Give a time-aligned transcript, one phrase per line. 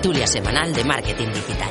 [0.00, 1.68] Tertulia semanal de marketing digital.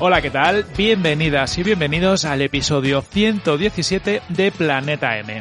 [0.00, 0.64] Hola, ¿qué tal?
[0.76, 5.40] Bienvenidas y bienvenidos al episodio 117 de Planeta M.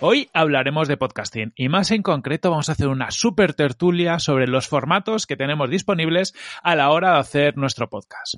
[0.00, 4.48] Hoy hablaremos de podcasting y más en concreto vamos a hacer una super tertulia sobre
[4.48, 8.34] los formatos que tenemos disponibles a la hora de hacer nuestro podcast.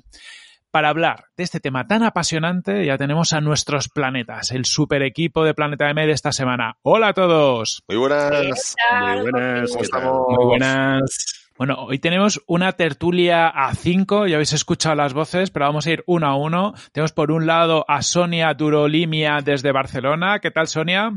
[0.69, 5.43] Para hablar de este tema tan apasionante ya tenemos a nuestros planetas, el super equipo
[5.43, 6.77] de Planeta M de esta semana.
[6.83, 7.81] Hola a todos.
[7.87, 8.75] Muy buenas.
[8.91, 9.71] Muy buenas.
[9.71, 10.27] ¿Cómo estamos?
[10.29, 11.40] Muy buenas.
[11.57, 15.91] Bueno, hoy tenemos una tertulia a cinco, ya habéis escuchado las voces, pero vamos a
[15.91, 16.73] ir uno a uno.
[16.91, 20.39] Tenemos por un lado a Sonia Durolimia desde Barcelona.
[20.39, 21.11] ¿Qué tal, Sonia?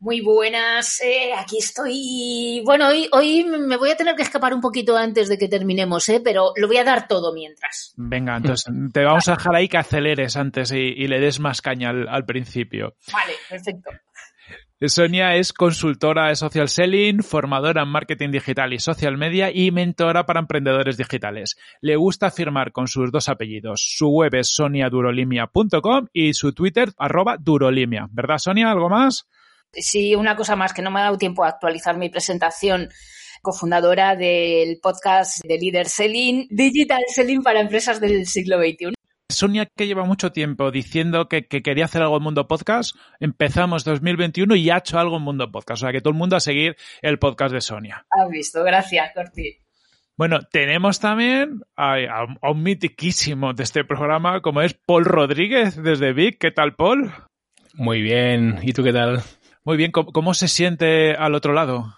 [0.00, 2.62] Muy buenas, eh, aquí estoy.
[2.64, 6.08] Bueno, hoy, hoy me voy a tener que escapar un poquito antes de que terminemos,
[6.08, 7.94] eh, pero lo voy a dar todo mientras.
[7.96, 11.62] Venga, entonces te vamos a dejar ahí que aceleres antes y, y le des más
[11.62, 12.94] caña al, al principio.
[13.12, 13.90] Vale, perfecto.
[14.86, 20.24] Sonia es consultora de social selling, formadora en marketing digital y social media y mentora
[20.24, 21.56] para emprendedores digitales.
[21.80, 23.82] Le gusta firmar con sus dos apellidos.
[23.82, 28.06] Su web es soniadurolimia.com y su Twitter arroba durolimia.
[28.12, 28.70] ¿Verdad, Sonia?
[28.70, 29.26] ¿Algo más?
[29.72, 32.88] Sí, una cosa más que no me ha dado tiempo a actualizar mi presentación.
[33.42, 38.97] Cofundadora del podcast de Leader Selling, Digital Selling para empresas del siglo XXI.
[39.30, 43.84] Sonia, que lleva mucho tiempo diciendo que, que quería hacer algo en Mundo Podcast, empezamos
[43.84, 45.82] 2021 y ha hecho algo en Mundo Podcast.
[45.82, 48.06] O sea, que todo el mundo a seguir el podcast de Sonia.
[48.10, 49.58] Has visto, gracias, Corti.
[50.16, 55.76] Bueno, tenemos también a, a- a un mitiquísimo de este programa, como es Paul Rodríguez
[55.82, 56.38] desde Vic.
[56.40, 57.12] ¿Qué tal, Paul?
[57.74, 58.58] Muy bien.
[58.62, 59.22] ¿Y tú qué tal?
[59.62, 61.94] Muy bien, ¿cómo, cómo se siente al otro lado?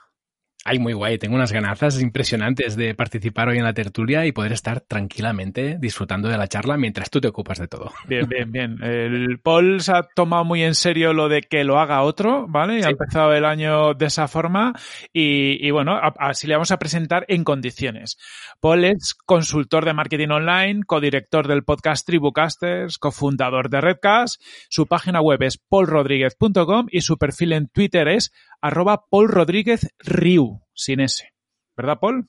[0.65, 1.17] Ay, muy guay.
[1.17, 6.29] Tengo unas ganazas impresionantes de participar hoy en la tertulia y poder estar tranquilamente disfrutando
[6.29, 7.93] de la charla mientras tú te ocupas de todo.
[8.07, 8.83] Bien, bien, bien.
[8.83, 12.81] El Paul se ha tomado muy en serio lo de que lo haga otro, ¿vale?
[12.81, 14.75] Y Ha empezado el año de esa forma
[15.15, 18.19] y, y bueno, así le vamos a presentar en condiciones.
[18.61, 24.43] Paul es consultor de marketing online, codirector del podcast Tribucasters, cofundador de Redcast.
[24.69, 31.29] Su página web es paulrodríguez.com y su perfil en Twitter es arroba paulrodríguezriu, sin S.
[31.77, 32.27] ¿Verdad, Paul?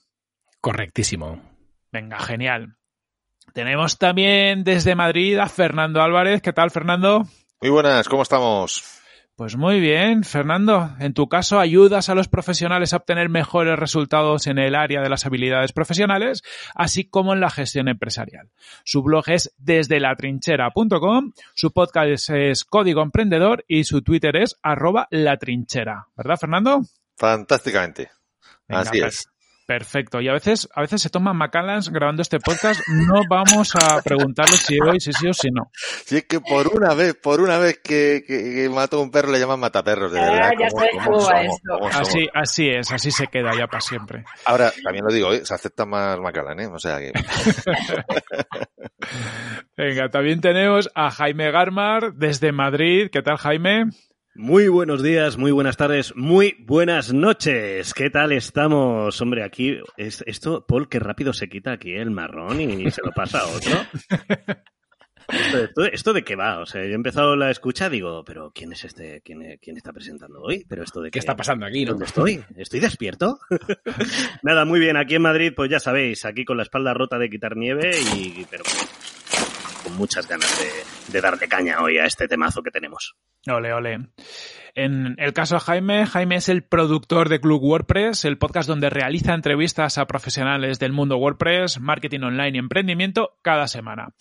[0.59, 1.41] Correctísimo.
[1.91, 2.77] Venga, genial.
[3.53, 6.41] Tenemos también desde Madrid a Fernando Álvarez.
[6.41, 7.25] ¿Qué tal, Fernando?
[7.61, 9.00] Muy buenas, ¿cómo estamos?
[9.35, 10.95] Pues muy bien, Fernando.
[10.99, 15.09] En tu caso, ayudas a los profesionales a obtener mejores resultados en el área de
[15.09, 16.43] las habilidades profesionales,
[16.75, 18.51] así como en la gestión empresarial.
[18.83, 25.07] Su blog es desde latrinchera.com, su podcast es, Código Emprendedor y su Twitter es arroba
[25.09, 26.07] latrinchera.
[26.15, 26.81] ¿Verdad, Fernando?
[27.17, 28.11] Fantásticamente.
[28.67, 29.30] Venga, Así per- es.
[29.71, 30.19] Perfecto.
[30.19, 32.81] Y a veces, a veces se toman Macallans grabando este podcast.
[32.89, 35.71] No vamos a preguntarle si hoy, si sí o si no.
[36.05, 39.11] Si es que por una vez, por una vez que, que, que mató a un
[39.11, 40.51] perro le llaman mataperros, de Ah, verdad.
[40.59, 41.43] ya ¿Cómo- sabes cómo cómo va somos?
[41.55, 41.79] esto.
[41.79, 42.07] ¿Cómo somos?
[42.09, 44.25] Así, así es, así se queda ya para siempre.
[44.45, 45.45] Ahora, también lo digo, ¿eh?
[45.45, 46.67] se acepta más Macallan, ¿eh?
[46.67, 47.13] O sea que...
[49.77, 53.07] Venga, también tenemos a Jaime Garmar desde Madrid.
[53.09, 53.85] ¿Qué tal, Jaime?
[54.33, 57.93] Muy buenos días, muy buenas tardes, muy buenas noches.
[57.93, 59.19] ¿Qué tal estamos?
[59.21, 63.11] Hombre, aquí, es, esto, Paul, qué rápido se quita aquí el marrón y se lo
[63.11, 63.71] pasa a otro.
[65.27, 66.59] Esto, esto- esto de qué va?
[66.59, 69.21] O sea, yo he empezado la escucha, digo, pero ¿quién es este?
[69.23, 70.65] ¿Quién, quién está presentando hoy?
[70.67, 71.91] ¿Pero esto de ¿Qué está pasando aquí, no?
[71.91, 72.41] ¿Dónde estoy?
[72.55, 73.37] ¿Estoy despierto?
[74.43, 74.95] Nada, muy bien.
[74.97, 78.45] Aquí en Madrid, pues ya sabéis, aquí con la espalda rota de quitar nieve y,
[78.49, 78.63] pero
[79.91, 80.49] muchas ganas
[81.11, 83.15] de, de caña hoy a este temazo que tenemos.
[83.47, 84.11] Ole, ole.
[84.73, 88.89] En el caso de Jaime, Jaime es el productor de Club WordPress, el podcast donde
[88.89, 94.13] realiza entrevistas a profesionales del mundo WordPress, marketing online y emprendimiento cada semana.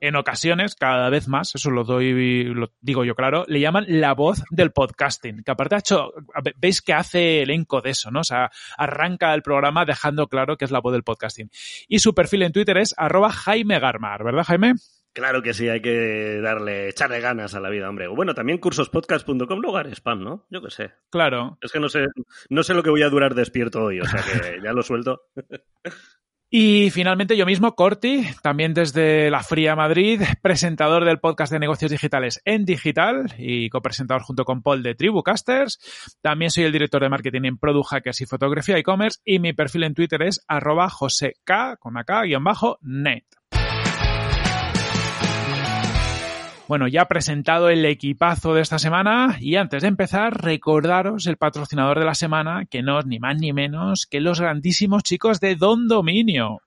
[0.00, 4.14] En ocasiones, cada vez más, eso lo doy, lo digo yo claro, le llaman la
[4.14, 6.12] voz del podcasting, que aparte ha hecho,
[6.56, 8.20] veis que hace elenco de eso, ¿no?
[8.20, 11.50] O sea, arranca el programa dejando claro que es la voz del podcasting.
[11.88, 14.74] Y su perfil en Twitter es arroba Jaime Garmar, ¿verdad Jaime?
[15.16, 18.06] Claro que sí, hay que darle, echarle ganas a la vida, hombre.
[18.06, 20.44] Bueno, también cursospodcast.com lugar spam, ¿no?
[20.50, 20.92] Yo qué sé.
[21.08, 21.56] Claro.
[21.62, 22.04] Es que no sé,
[22.50, 25.22] no sé lo que voy a durar despierto hoy, o sea que ya lo suelto.
[26.50, 31.90] Y finalmente yo mismo, Corti, también desde la Fría Madrid, presentador del podcast de negocios
[31.90, 35.78] digitales en digital y copresentador junto con Paul de Tribucasters.
[36.20, 39.84] También soy el director de marketing en Product Hackers y Fotografía e-commerce y mi perfil
[39.84, 43.24] en Twitter es arroba joseK con acá guion bajo net.
[46.68, 52.00] Bueno, ya presentado el equipazo de esta semana y antes de empezar, recordaros el patrocinador
[52.00, 55.54] de la semana, que no es ni más ni menos que los grandísimos chicos de
[55.54, 56.60] Don Dominio.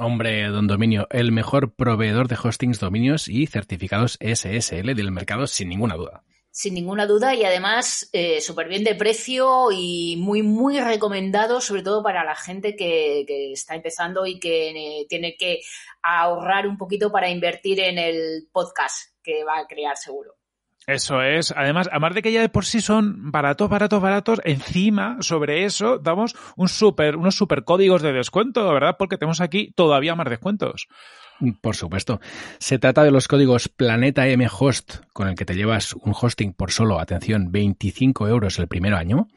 [0.00, 5.68] Hombre, Don Dominio, el mejor proveedor de hostings, dominios y certificados SSL del mercado, sin
[5.68, 6.24] ninguna duda.
[6.56, 11.82] Sin ninguna duda y además eh, súper bien de precio y muy, muy recomendado, sobre
[11.82, 15.62] todo para la gente que, que está empezando y que eh, tiene que
[16.00, 20.36] ahorrar un poquito para invertir en el podcast que va a crear seguro.
[20.86, 21.52] Eso es.
[21.56, 25.98] Además, además de que ya de por sí son baratos, baratos, baratos, encima, sobre eso,
[25.98, 28.94] damos un super, unos super códigos de descuento, ¿verdad?
[28.96, 30.86] Porque tenemos aquí todavía más descuentos.
[31.60, 32.20] Por supuesto.
[32.58, 36.52] Se trata de los códigos Planeta M Host, con el que te llevas un hosting
[36.52, 39.28] por solo, atención, 25 euros el primer año,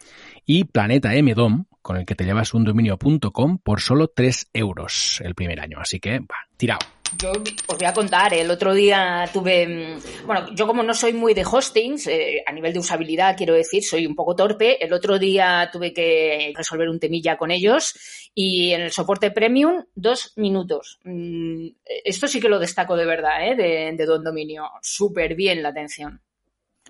[0.46, 5.22] y Planeta M DOM, con el que te llevas un dominio.com por solo 3 euros
[5.24, 5.80] el primer año.
[5.80, 6.97] Así que, va, tirado.
[7.16, 11.14] Yo os voy a contar, el otro día tuve, mm, bueno, yo como no soy
[11.14, 14.92] muy de hostings, eh, a nivel de usabilidad quiero decir, soy un poco torpe, el
[14.92, 17.96] otro día tuve que resolver un temilla con ellos
[18.36, 21.00] y en el soporte premium, dos minutos.
[21.06, 23.56] Mm, esto sí que lo destaco de verdad, ¿eh?
[23.56, 26.22] de, de Don Dominio, súper bien la atención.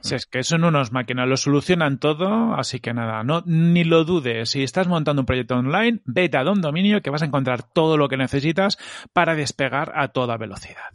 [0.02, 4.04] Si es que son unos máquinas, lo solucionan todo, así que nada, no, ni lo
[4.04, 4.52] dudes.
[4.52, 7.98] Si estás montando un proyecto online, vete a Don Dominio que vas a encontrar todo
[7.98, 8.78] lo que necesitas
[9.14, 10.94] para despegar a toda velocidad.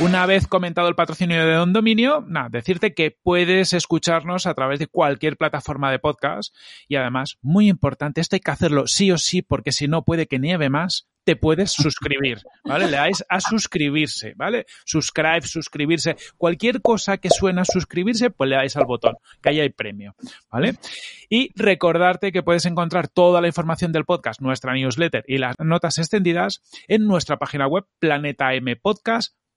[0.00, 4.78] Una vez comentado el patrocinio de Don Dominio, nada, decirte que puedes escucharnos a través
[4.78, 6.54] de cualquier plataforma de podcast
[6.86, 10.28] y además, muy importante, esto hay que hacerlo sí o sí porque si no puede
[10.28, 12.86] que nieve más, te puedes suscribir, ¿vale?
[12.86, 14.66] Le dais a suscribirse, ¿vale?
[14.84, 19.70] Subscribe, suscribirse, cualquier cosa que suena suscribirse, pues le dais al botón, que ahí hay
[19.70, 20.14] premio,
[20.48, 20.76] ¿vale?
[21.28, 25.98] Y recordarte que puedes encontrar toda la información del podcast, nuestra newsletter y las notas
[25.98, 29.47] extendidas en nuestra página web planetampodcast.com.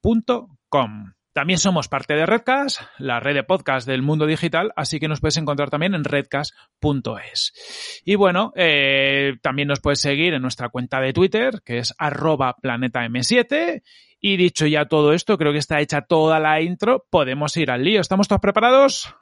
[1.33, 5.21] También somos parte de Redcast, la red de podcast del mundo digital, así que nos
[5.21, 8.01] puedes encontrar también en redcast.es.
[8.03, 12.57] Y bueno, eh, también nos puedes seguir en nuestra cuenta de Twitter, que es arroba
[12.61, 13.81] planetam7.
[14.19, 17.85] Y dicho ya todo esto, creo que está hecha toda la intro, podemos ir al
[17.85, 18.01] lío.
[18.01, 19.15] ¿Estamos todos preparados?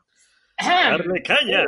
[0.59, 1.63] ¡Darle caña!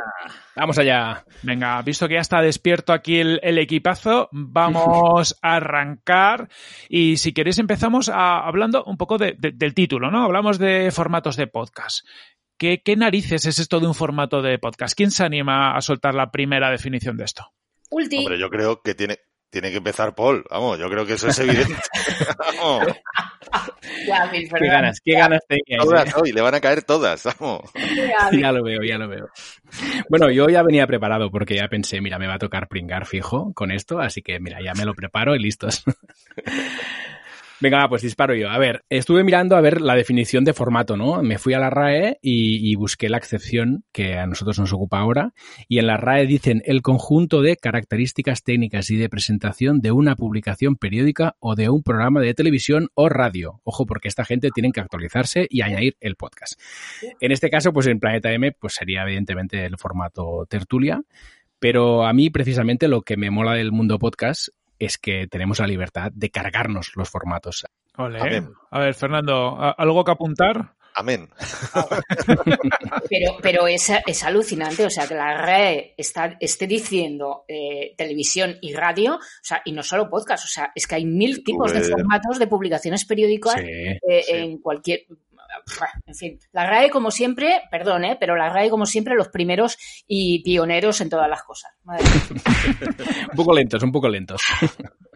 [0.54, 1.24] Vamos allá.
[1.42, 6.48] Venga, visto que ya está despierto aquí el, el equipazo, vamos a arrancar.
[6.88, 10.24] Y si queréis empezamos a, hablando un poco de, de, del título, ¿no?
[10.24, 12.06] Hablamos de formatos de podcast.
[12.58, 14.94] ¿Qué, ¿Qué narices es esto de un formato de podcast?
[14.96, 17.46] ¿Quién se anima a soltar la primera definición de esto?
[17.90, 18.18] Ulti.
[18.18, 19.18] Hombre, yo creo que tiene,
[19.52, 20.44] tiene que empezar Paul.
[20.50, 21.76] Vamos, yo creo que eso es evidente.
[22.38, 22.86] vamos.
[24.06, 25.84] Ya, Qué ganas, qué ganas teníais.
[25.84, 27.22] Todas hoy, le van a caer todas.
[27.38, 27.70] Vamos.
[28.32, 29.28] Ya lo veo, ya lo veo.
[30.08, 33.52] Bueno, yo ya venía preparado porque ya pensé, mira, me va a tocar pringar fijo
[33.52, 35.84] con esto, así que mira, ya me lo preparo y listos.
[37.62, 38.50] Venga, pues disparo yo.
[38.50, 41.22] A ver, estuve mirando a ver la definición de formato, ¿no?
[41.22, 45.32] Me fui a la RAE y, busqué la excepción que a nosotros nos ocupa ahora.
[45.68, 50.16] Y en la RAE dicen el conjunto de características técnicas y de presentación de una
[50.16, 53.60] publicación periódica o de un programa de televisión o radio.
[53.62, 56.60] Ojo, porque esta gente tiene que actualizarse y añadir el podcast.
[57.20, 61.00] En este caso, pues en Planeta M, pues sería evidentemente el formato tertulia.
[61.60, 64.48] Pero a mí, precisamente, lo que me mola del mundo podcast
[64.84, 67.64] es que tenemos la libertad de cargarnos los formatos.
[67.96, 68.42] Olé.
[68.70, 70.74] A ver, Fernando, ¿algo que apuntar?
[70.94, 71.28] Amén.
[73.08, 78.56] Pero, pero es, es, alucinante, o sea, que la red está, esté diciendo eh, televisión
[78.60, 81.72] y radio, o sea, y no solo podcast, o sea, es que hay mil tipos
[81.72, 81.86] pues...
[81.86, 84.32] de formatos de publicaciones periódicas sí, eh, sí.
[84.32, 85.04] en cualquier.
[86.06, 88.16] En fin, la RAE como siempre, perdón, ¿eh?
[88.18, 89.76] pero la RAE como siempre los primeros
[90.06, 91.72] y pioneros en todas las cosas.
[93.30, 94.42] un poco lentos, un poco lentos.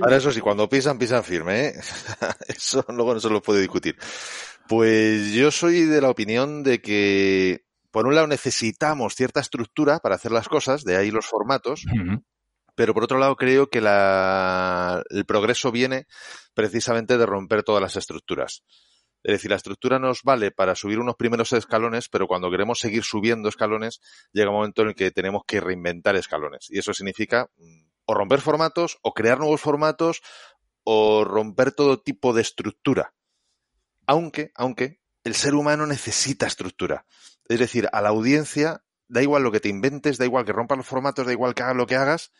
[0.00, 1.74] Ahora eso sí, cuando pisan, pisan firme, ¿eh?
[2.48, 3.96] Eso luego no se lo puede discutir.
[4.68, 10.16] Pues yo soy de la opinión de que, por un lado, necesitamos cierta estructura para
[10.16, 11.84] hacer las cosas, de ahí los formatos,
[12.74, 16.06] pero por otro lado creo que la, el progreso viene
[16.54, 18.64] precisamente de romper todas las estructuras.
[19.24, 23.04] Es decir, la estructura nos vale para subir unos primeros escalones, pero cuando queremos seguir
[23.04, 24.02] subiendo escalones,
[24.32, 26.66] llega un momento en el que tenemos que reinventar escalones.
[26.68, 30.20] Y eso significa mm, o romper formatos, o crear nuevos formatos,
[30.84, 33.14] o romper todo tipo de estructura.
[34.06, 37.06] Aunque, aunque, el ser humano necesita estructura.
[37.48, 40.76] Es decir, a la audiencia da igual lo que te inventes, da igual que rompas
[40.76, 42.30] los formatos, da igual que hagas lo que hagas,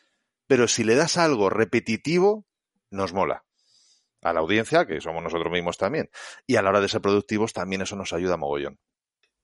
[0.47, 2.47] pero si le das algo repetitivo,
[2.91, 3.47] nos mola.
[4.25, 6.11] A la audiencia, que somos nosotros mismos también.
[6.47, 8.79] Y a la hora de ser productivos, también eso nos ayuda mogollón.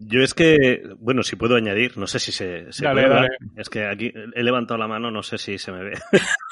[0.02, 3.28] Yo es que, bueno, si puedo añadir, no sé si se, puede.
[3.54, 5.98] Es que aquí he levantado la mano, no sé si se me ve.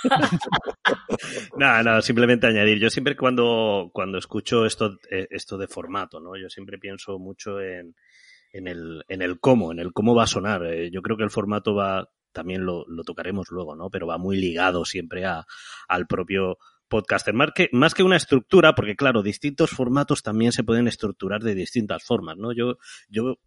[1.57, 2.79] nada, nada, simplemente añadir.
[2.79, 6.37] Yo siempre cuando, cuando escucho esto, eh, esto de formato, ¿no?
[6.37, 7.95] Yo siempre pienso mucho en,
[8.53, 10.67] en, el, en el cómo, en el cómo va a sonar.
[10.67, 13.89] Eh, yo creo que el formato va, también lo, lo tocaremos luego, ¿no?
[13.89, 15.47] Pero va muy ligado siempre a,
[15.89, 16.59] al propio
[16.89, 17.35] podcaster.
[17.35, 21.55] Más que, más que una estructura, porque claro, distintos formatos también se pueden estructurar de
[21.55, 22.53] distintas formas, ¿no?
[22.53, 22.79] Yo,
[23.09, 23.39] yo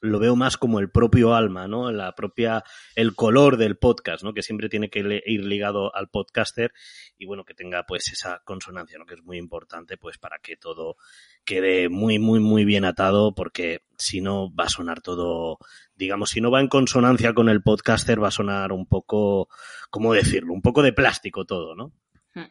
[0.00, 1.90] lo veo más como el propio alma, ¿no?
[1.90, 2.62] La propia,
[2.94, 4.32] el color del podcast, ¿no?
[4.32, 6.72] Que siempre tiene que ir ligado al podcaster
[7.18, 9.06] y bueno, que tenga pues esa consonancia, ¿no?
[9.06, 10.96] Que es muy importante pues para que todo
[11.44, 15.58] quede muy, muy, muy bien atado porque si no va a sonar todo,
[15.94, 19.48] digamos, si no va en consonancia con el podcaster va a sonar un poco,
[19.90, 20.52] ¿cómo decirlo?
[20.52, 21.92] Un poco de plástico todo, ¿no?
[22.36, 22.44] Hmm.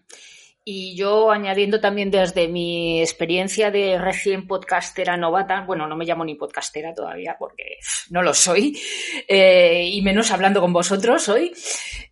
[0.68, 6.26] Y yo añadiendo también desde mi experiencia de recién podcastera novata, bueno, no me llamo
[6.26, 7.78] ni podcastera todavía porque
[8.10, 8.76] no lo soy,
[9.28, 11.54] eh, y menos hablando con vosotros hoy.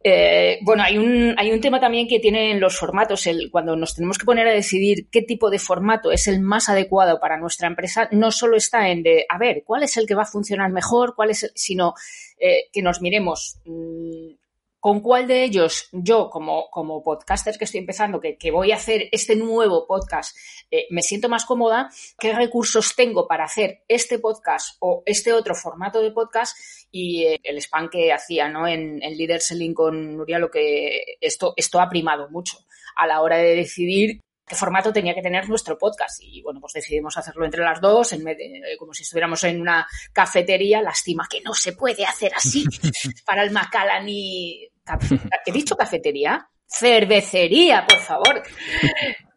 [0.03, 3.95] Eh, bueno, hay un, hay un tema también que tienen los formatos, el, cuando nos
[3.95, 7.67] tenemos que poner a decidir qué tipo de formato es el más adecuado para nuestra
[7.67, 10.71] empresa, no solo está en de, a ver, cuál es el que va a funcionar
[10.71, 11.95] mejor, cuál es, sino
[12.37, 13.57] eh, que nos miremos.
[13.65, 14.42] Mmm,
[14.83, 19.07] con cuál de ellos yo, como, como podcaster que estoy empezando, que, voy a hacer
[19.13, 20.35] este nuevo podcast,
[20.69, 25.55] eh, me siento más cómoda, qué recursos tengo para hacer este podcast o este otro
[25.55, 26.57] formato de podcast
[26.91, 28.67] y eh, el spam que hacía ¿no?
[28.67, 32.57] en, en Leader Selling con Nuria, lo que esto, esto ha primado mucho
[32.97, 36.21] a la hora de decidir qué formato tenía que tener nuestro podcast.
[36.21, 39.87] Y bueno, pues decidimos hacerlo entre las dos, en eh, como si estuviéramos en una
[40.11, 40.81] cafetería.
[40.81, 42.65] Lástima que no se puede hacer así
[43.25, 44.72] para el Macallan y
[45.45, 46.47] ¿He dicho cafetería?
[46.65, 48.43] Cervecería, por favor.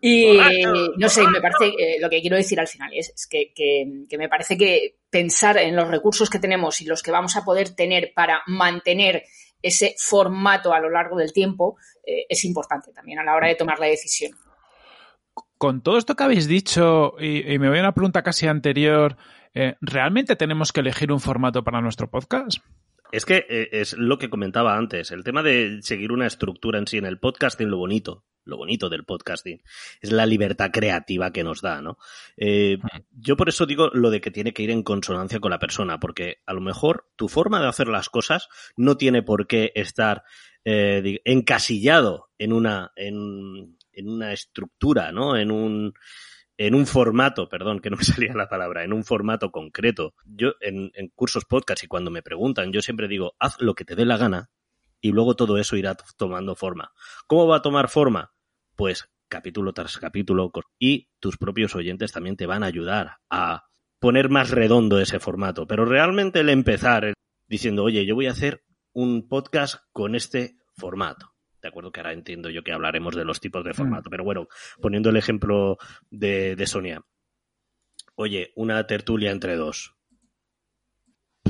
[0.01, 0.39] Y
[0.99, 4.57] no sé, me parece, eh, lo que quiero decir al final es, que, me parece
[4.57, 8.43] que pensar en los recursos que tenemos y los que vamos a poder tener para
[8.47, 9.25] mantener
[9.63, 11.77] ese formato a lo largo del tiempo
[12.07, 14.33] eh, es importante también a la hora de tomar la decisión.
[15.59, 19.17] Con todo esto que habéis dicho, y, me voy a una pregunta casi anterior,
[19.55, 22.59] eh, ¿realmente tenemos que elegir un formato para nuestro podcast?
[23.13, 26.87] Es que eh, es lo que comentaba antes, el tema de seguir una estructura en
[26.87, 29.63] sí en el podcasting, lo bonito, lo bonito del podcasting,
[30.01, 31.99] es la libertad creativa que nos da, ¿no?
[32.37, 32.79] Eh,
[33.11, 36.01] yo por eso digo lo de que tiene que ir en consonancia con la persona,
[36.01, 40.25] porque a lo mejor tu forma de hacer las cosas no tiene por qué estar
[40.65, 45.37] eh, encasillado en una, en, en una estructura, ¿no?
[45.37, 45.95] En un
[46.59, 50.15] en un formato, perdón, que no me salía la palabra, en un formato concreto.
[50.25, 53.95] Yo en, cursos podcast y cuando me preguntan, yo siempre digo, haz lo que te
[53.95, 54.51] dé la gana
[55.01, 56.93] y luego todo eso irá tomando forma.
[57.27, 58.33] ¿Cómo va a tomar forma?
[58.75, 63.65] Pues capítulo tras capítulo y tus propios oyentes también te van a ayudar a
[63.99, 65.67] poner más redondo ese formato.
[65.67, 67.15] Pero realmente el empezar
[67.47, 71.36] diciendo, oye, yo voy a hacer un podcast con este formato
[71.67, 73.75] de acuerdo que ahora entiendo yo que hablaremos de los tipos de mm.
[73.75, 74.49] formato, pero bueno,
[74.81, 75.79] poniendo el ejemplo
[76.11, 77.03] de, de Sonia.
[78.15, 79.97] Oye, una tertulia entre dos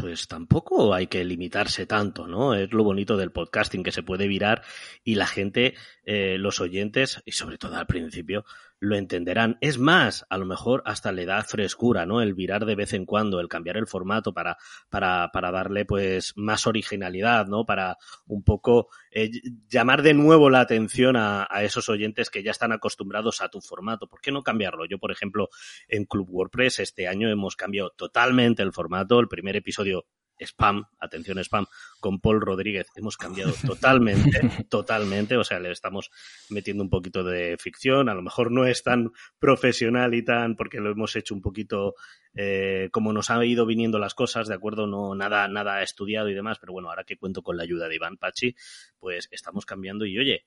[0.00, 2.54] pues tampoco hay que limitarse tanto, ¿no?
[2.54, 4.62] Es lo bonito del podcasting que se puede virar
[5.02, 8.44] y la gente, eh, los oyentes, y sobre todo al principio,
[8.78, 9.58] lo entenderán.
[9.60, 12.20] Es más, a lo mejor hasta le da frescura, ¿no?
[12.20, 14.56] El virar de vez en cuando, el cambiar el formato para,
[14.90, 17.64] para, para darle pues más originalidad, ¿no?
[17.64, 19.30] Para un poco eh,
[19.68, 23.60] llamar de nuevo la atención a, a, esos oyentes que ya están acostumbrados a tu
[23.60, 24.08] formato.
[24.08, 24.86] ¿Por qué no cambiarlo?
[24.86, 25.48] Yo, por ejemplo,
[25.88, 29.18] en Club WordPress este año hemos cambiado totalmente el formato.
[29.20, 30.06] El primer episodio
[30.40, 31.66] spam, atención spam,
[32.00, 32.88] con Paul Rodríguez.
[32.96, 36.10] Hemos cambiado totalmente, totalmente, o sea, le estamos
[36.50, 40.80] metiendo un poquito de ficción, a lo mejor no es tan profesional y tan, porque
[40.80, 41.94] lo hemos hecho un poquito
[42.34, 46.34] eh, como nos han ido viniendo las cosas, de acuerdo, no nada, nada estudiado y
[46.34, 48.54] demás, pero bueno, ahora que cuento con la ayuda de Iván Pachi,
[48.98, 50.46] pues estamos cambiando y oye,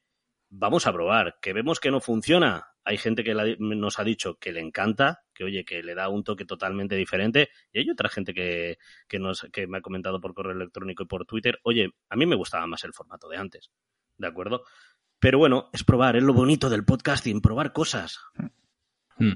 [0.49, 1.37] vamos a probar.
[1.41, 2.67] Que vemos que no funciona.
[2.83, 6.23] Hay gente que nos ha dicho que le encanta, que oye, que le da un
[6.23, 7.49] toque totalmente diferente.
[7.71, 8.77] Y hay otra gente que,
[9.07, 12.25] que, nos, que me ha comentado por correo electrónico y por Twitter, oye, a mí
[12.25, 13.71] me gustaba más el formato de antes.
[14.17, 14.63] ¿De acuerdo?
[15.19, 18.19] Pero bueno, es probar, es lo bonito del podcasting, probar cosas.
[19.17, 19.33] Hmm.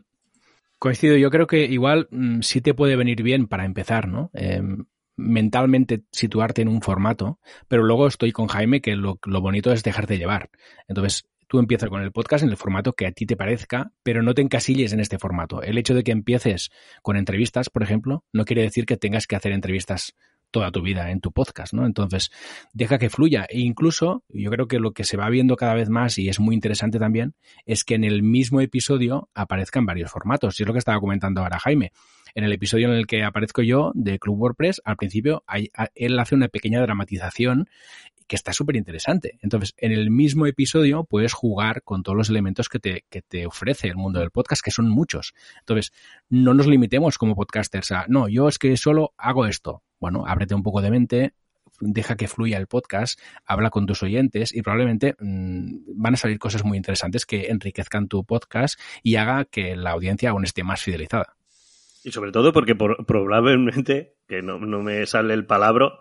[0.79, 4.32] Coincido, yo creo que igual mm, sí te puede venir bien para empezar, ¿no?
[4.34, 9.84] Em, mentalmente situarte en un formato, pero luego estoy con Jaime que lo, bonito es
[9.84, 10.50] dejarte llevar.
[10.88, 14.24] Entonces, tú empiezas con el podcast en el formato que a ti te parezca, pero
[14.24, 15.62] no te encasilles en este formato.
[15.62, 19.36] El hecho de que empieces con entrevistas, por ejemplo, no quiere decir que tengas que
[19.36, 20.15] hacer entrevistas
[20.53, 21.86] toda tu vida en tu podcast, ¿no?
[21.86, 22.32] Entonces,
[22.74, 23.46] deja que fluya.
[23.50, 26.39] E incluso, yo creo que lo que se va viendo cada vez más y es
[26.39, 27.34] muy interesante también,
[27.65, 30.60] es que en el mismo episodio aparezcan varios formatos.
[30.60, 31.91] Y es lo que estaba comentando ahora Jaime.
[32.35, 35.43] En el episodio en el que aparezco yo de Club WordPress, al principio
[35.95, 37.67] él hace una pequeña dramatización
[38.27, 39.37] que está súper interesante.
[39.41, 43.45] Entonces, en el mismo episodio puedes jugar con todos los elementos que te, que te
[43.45, 45.33] ofrece el mundo del podcast, que son muchos.
[45.59, 45.91] Entonces,
[46.29, 49.83] no nos limitemos como podcasters a, no, yo es que solo hago esto.
[49.99, 51.33] Bueno, ábrete un poco de mente,
[51.79, 56.39] deja que fluya el podcast, habla con tus oyentes y probablemente mmm, van a salir
[56.39, 60.81] cosas muy interesantes que enriquezcan tu podcast y haga que la audiencia aún esté más
[60.81, 61.35] fidelizada.
[62.03, 65.93] Y sobre todo porque por, probablemente, que no, no, me sale el palabra,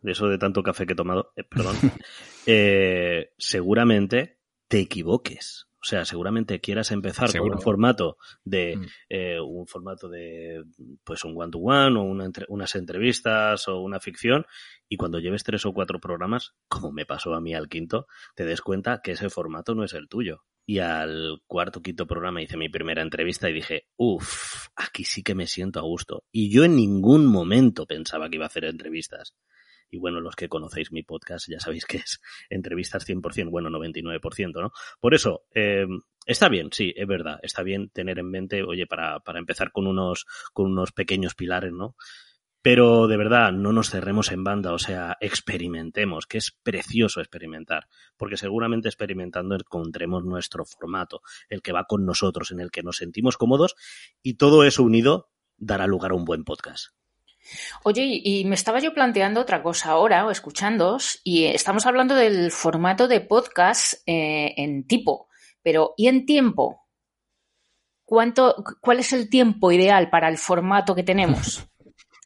[0.00, 1.76] de eso de tanto café que he tomado, eh, perdón,
[2.46, 5.66] eh, seguramente te equivoques.
[5.80, 8.86] O sea, seguramente quieras empezar con un formato de mm.
[9.10, 10.64] eh, un formato de
[11.04, 14.44] pues un one to one o una unas entrevistas o una ficción
[14.88, 18.44] y cuando lleves tres o cuatro programas, como me pasó a mí al quinto, te
[18.44, 22.58] des cuenta que ese formato no es el tuyo y al cuarto, quinto programa hice
[22.58, 26.24] mi primera entrevista y dije, uff, aquí sí que me siento a gusto.
[26.30, 29.34] Y yo en ningún momento pensaba que iba a hacer entrevistas.
[29.90, 32.20] Y bueno, los que conocéis mi podcast ya sabéis que es
[32.50, 34.72] entrevistas 100%, bueno, 99%, ¿no?
[35.00, 35.86] Por eso, eh,
[36.26, 39.86] está bien, sí, es verdad, está bien tener en mente, oye, para, para empezar con
[39.86, 41.96] unos, con unos pequeños pilares, ¿no?
[42.60, 47.86] Pero de verdad, no nos cerremos en banda, o sea, experimentemos, que es precioso experimentar,
[48.16, 52.96] porque seguramente experimentando encontremos nuestro formato, el que va con nosotros, en el que nos
[52.96, 53.76] sentimos cómodos,
[54.22, 56.88] y todo eso unido dará lugar a un buen podcast.
[57.84, 62.50] Oye, y me estaba yo planteando otra cosa ahora, o escuchándoos, y estamos hablando del
[62.50, 65.28] formato de podcast eh, en tipo,
[65.62, 66.88] pero ¿y en tiempo?
[68.04, 71.64] ¿Cuánto, ¿Cuál es el tiempo ideal para el formato que tenemos?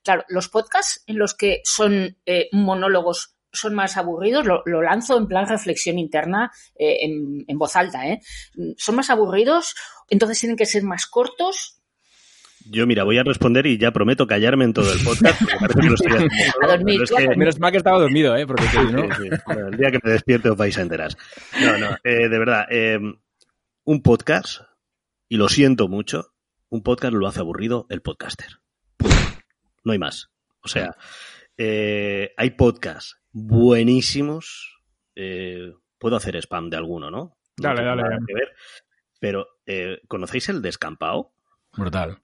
[0.02, 5.26] Claro, los podcasts en los que son eh, monólogos son más aburridos, lo, lanzo en
[5.26, 8.20] plan reflexión interna eh, en, voz alta, ¿eh?
[8.78, 9.74] Son más aburridos,
[10.08, 11.78] entonces tienen que ser más cortos.
[12.64, 15.42] Yo, mira, voy a responder y ya prometo callarme en todo el podcast.
[16.62, 17.02] a dormir,
[17.36, 18.46] Menos mal que estaba dormido, ¿eh?
[18.46, 21.12] Porque el día que me despierte os vais a enterar.
[21.60, 22.66] No, no, eh, de verdad.
[23.84, 24.62] un podcast,
[25.28, 26.32] y lo siento mucho,
[26.70, 28.61] un podcast lo hace aburrido el podcaster
[29.84, 30.30] no hay más.
[30.62, 30.96] O sea,
[31.56, 34.80] eh, hay podcasts buenísimos.
[35.14, 37.36] Eh, puedo hacer spam de alguno, ¿no?
[37.56, 38.02] dale, dale.
[39.20, 41.34] pero, eh, ¿conocéis el Descampado?
[41.76, 42.22] Brutal.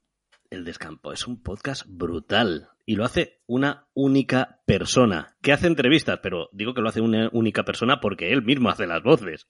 [0.51, 6.21] El Descampado es un podcast brutal y lo hace una única persona que hace entrevistas,
[6.23, 9.47] pero digo que lo hace una única persona porque él mismo hace las voces.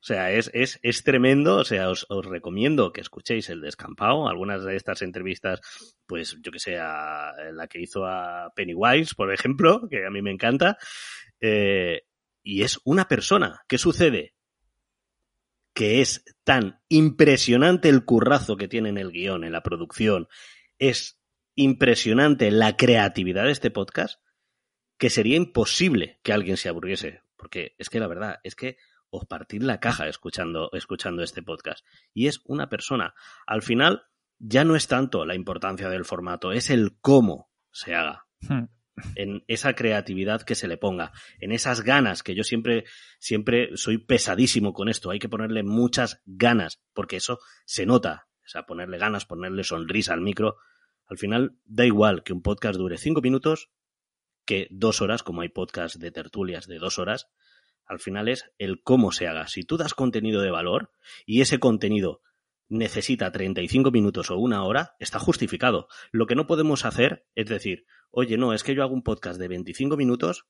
[0.00, 1.56] O sea, es, es, es tremendo.
[1.56, 4.28] O sea, os, os, recomiendo que escuchéis el descampado.
[4.28, 5.60] Algunas de estas entrevistas,
[6.06, 10.22] pues yo que sé, a, la que hizo a Pennywise, por ejemplo, que a mí
[10.22, 10.78] me encanta.
[11.40, 12.02] Eh,
[12.42, 13.60] y es una persona.
[13.68, 14.34] ¿Qué sucede?
[15.74, 20.28] Que es tan impresionante el currazo que tiene en el guion, en la producción.
[20.78, 21.20] Es
[21.56, 24.18] impresionante la creatividad de este podcast
[24.96, 27.20] que sería imposible que alguien se aburriese.
[27.36, 28.78] Porque es que la verdad es que
[29.10, 31.84] os partir la caja escuchando, escuchando este podcast.
[32.14, 33.14] Y es una persona.
[33.46, 34.04] Al final,
[34.38, 38.26] ya no es tanto la importancia del formato, es el cómo se haga.
[38.40, 38.64] Hmm.
[39.14, 42.84] En esa creatividad que se le ponga, en esas ganas, que yo siempre,
[43.18, 45.10] siempre soy pesadísimo con esto.
[45.10, 48.28] Hay que ponerle muchas ganas, porque eso se nota.
[48.44, 50.56] O sea, ponerle ganas, ponerle sonrisa al micro.
[51.06, 53.70] Al final, da igual que un podcast dure cinco minutos
[54.44, 57.28] que dos horas, como hay podcasts de tertulias de dos horas,
[57.90, 59.48] al final es el cómo se haga.
[59.48, 60.92] Si tú das contenido de valor
[61.26, 62.22] y ese contenido
[62.68, 65.88] necesita 35 minutos o una hora, está justificado.
[66.12, 69.40] Lo que no podemos hacer es decir, oye, no, es que yo hago un podcast
[69.40, 70.46] de 25 minutos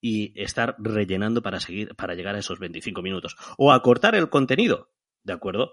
[0.00, 3.34] y estar rellenando para seguir, para llegar a esos 25 minutos.
[3.56, 4.92] O acortar el contenido.
[5.24, 5.72] ¿De acuerdo?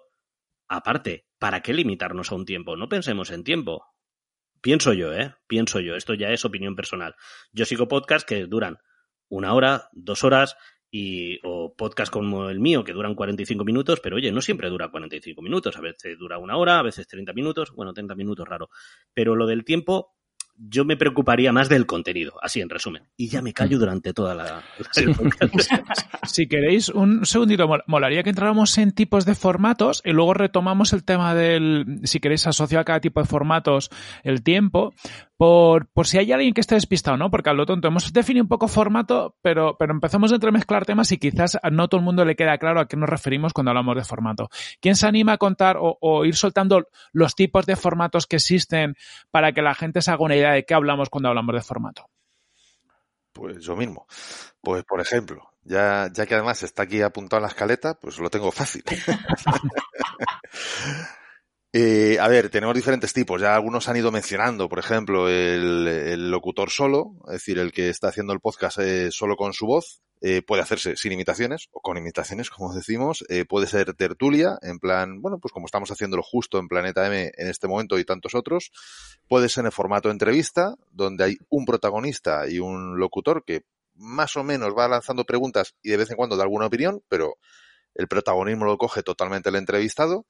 [0.68, 2.78] Aparte, ¿para qué limitarnos a un tiempo?
[2.78, 3.86] No pensemos en tiempo.
[4.60, 5.36] Pienso yo, ¿eh?
[5.46, 5.96] Pienso yo.
[5.96, 7.14] Esto ya es opinión personal.
[7.52, 8.80] Yo sigo podcasts que duran
[9.30, 10.58] una hora, dos horas,
[10.98, 14.88] y, o podcast como el mío que duran 45 minutos, pero oye, no siempre dura
[14.88, 18.70] 45 minutos, a veces dura una hora, a veces 30 minutos, bueno, 30 minutos raro.
[19.14, 20.16] Pero lo del tiempo,
[20.58, 23.04] yo me preocuparía más del contenido, así en resumen.
[23.18, 24.64] Y ya me callo durante toda la...
[26.24, 31.04] si queréis, un segundito, molaría que entráramos en tipos de formatos y luego retomamos el
[31.04, 33.90] tema del, si queréis asociar a cada tipo de formatos
[34.24, 34.94] el tiempo,
[35.38, 37.30] por, por si hay alguien que esté despistado, ¿no?
[37.30, 41.12] Porque a lo tonto hemos definido un poco formato, pero, pero empezamos a entremezclar temas
[41.12, 43.96] y quizás no todo el mundo le queda claro a qué nos referimos cuando hablamos
[43.96, 44.50] de formato.
[44.80, 48.96] ¿Quién se anima a contar o, o ir soltando los tipos de formatos que existen
[49.32, 52.10] para que la gente se haga una idea de qué hablamos cuando hablamos de formato?
[53.34, 54.08] Pues yo mismo.
[54.62, 58.30] Pues, por ejemplo, ya, ya que además está aquí apuntado en la escaleta, pues lo
[58.30, 58.84] tengo fácil.
[61.78, 63.42] Eh, a ver, tenemos diferentes tipos.
[63.42, 68.08] Ya algunos han ido mencionando, por ejemplo, el, locutor solo, es decir, el que está
[68.08, 70.02] haciendo el podcast eh, solo con su voz.
[70.22, 73.26] Eh, puede hacerse sin imitaciones o con imitaciones, como decimos.
[73.50, 77.48] puede ser tertulia, en plan, bueno, pues como estamos haciéndolo justo en Planeta M en
[77.50, 78.72] este momento y tantos otros.
[79.28, 84.46] Puede ser en formato entrevista, donde hay un protagonista y un locutor que más o
[84.46, 87.36] menos va lanzando preguntas y de vez en cuando da alguna opinión, pero
[87.96, 90.26] el protagonismo lo coge totalmente el entrevistado.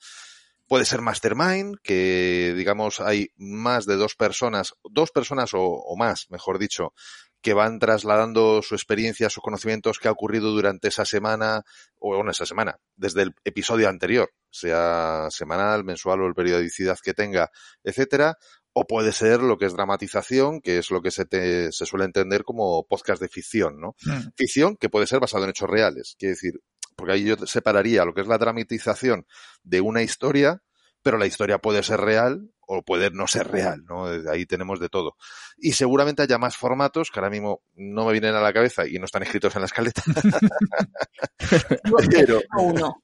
[0.68, 6.58] Puede ser mastermind, que digamos hay más de dos personas, dos personas o, más, mejor
[6.58, 6.94] dicho,
[7.42, 11.64] que van trasladando su experiencia, sus conocimientos que ha ocurrido durante esa semana,
[12.00, 17.14] o en esa semana, desde el episodio anterior, sea semanal, mensual o el periodicidad que
[17.14, 17.52] tenga,
[17.84, 18.36] etcétera,
[18.74, 22.04] o puede ser lo que es dramatización, que es lo que se, te, se suele
[22.06, 23.96] entender como podcast de ficción, ¿no?
[24.04, 24.32] Hmm.
[24.36, 26.60] Ficción que puede ser basado en hechos reales, quiere decir,
[26.96, 29.26] porque ahí yo separaría lo que es la dramatización
[29.64, 30.62] de una historia,
[31.02, 34.06] pero la historia puede ser real o puede no ser real, ¿no?
[34.32, 35.16] Ahí tenemos de todo.
[35.58, 38.98] Y seguramente haya más formatos que ahora mismo no me vienen a la cabeza y
[38.98, 40.02] no están escritos en la escaleta.
[42.10, 43.04] pero, uno.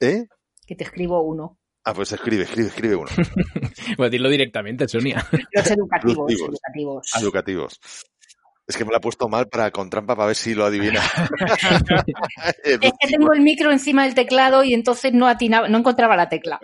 [0.00, 0.26] ¿Eh?
[0.66, 1.58] Que te escribo uno.
[1.84, 3.10] Ah, pues escribe, escribe, escribe uno.
[3.96, 5.26] pues dilo directamente, Sonia.
[5.52, 6.32] Los educativos.
[6.32, 7.10] educativos.
[7.18, 7.80] educativos.
[8.66, 11.00] Es que me lo ha puesto mal para con trampa para ver si lo adivina.
[12.64, 16.28] es que tengo el micro encima del teclado y entonces no atinaba, no encontraba la
[16.28, 16.60] tecla.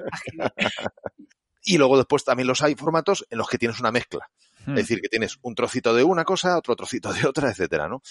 [1.62, 4.30] y luego después también los hay formatos en los que tienes una mezcla.
[4.60, 4.74] Es hmm.
[4.74, 8.02] decir, que tienes un trocito de una cosa, otro trocito de otra, etcétera, ¿no?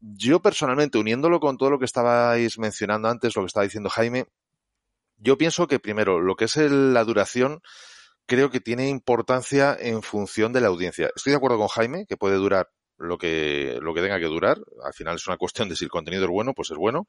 [0.00, 4.26] Yo personalmente, uniéndolo con todo lo que estabais mencionando antes, lo que estaba diciendo Jaime,
[5.18, 7.62] yo pienso que primero, lo que es la duración,
[8.26, 11.10] creo que tiene importancia en función de la audiencia.
[11.14, 12.70] Estoy de acuerdo con Jaime, que puede durar
[13.02, 14.58] lo que, lo que tenga que durar.
[14.84, 17.06] Al final es una cuestión de si el contenido es bueno, pues es bueno.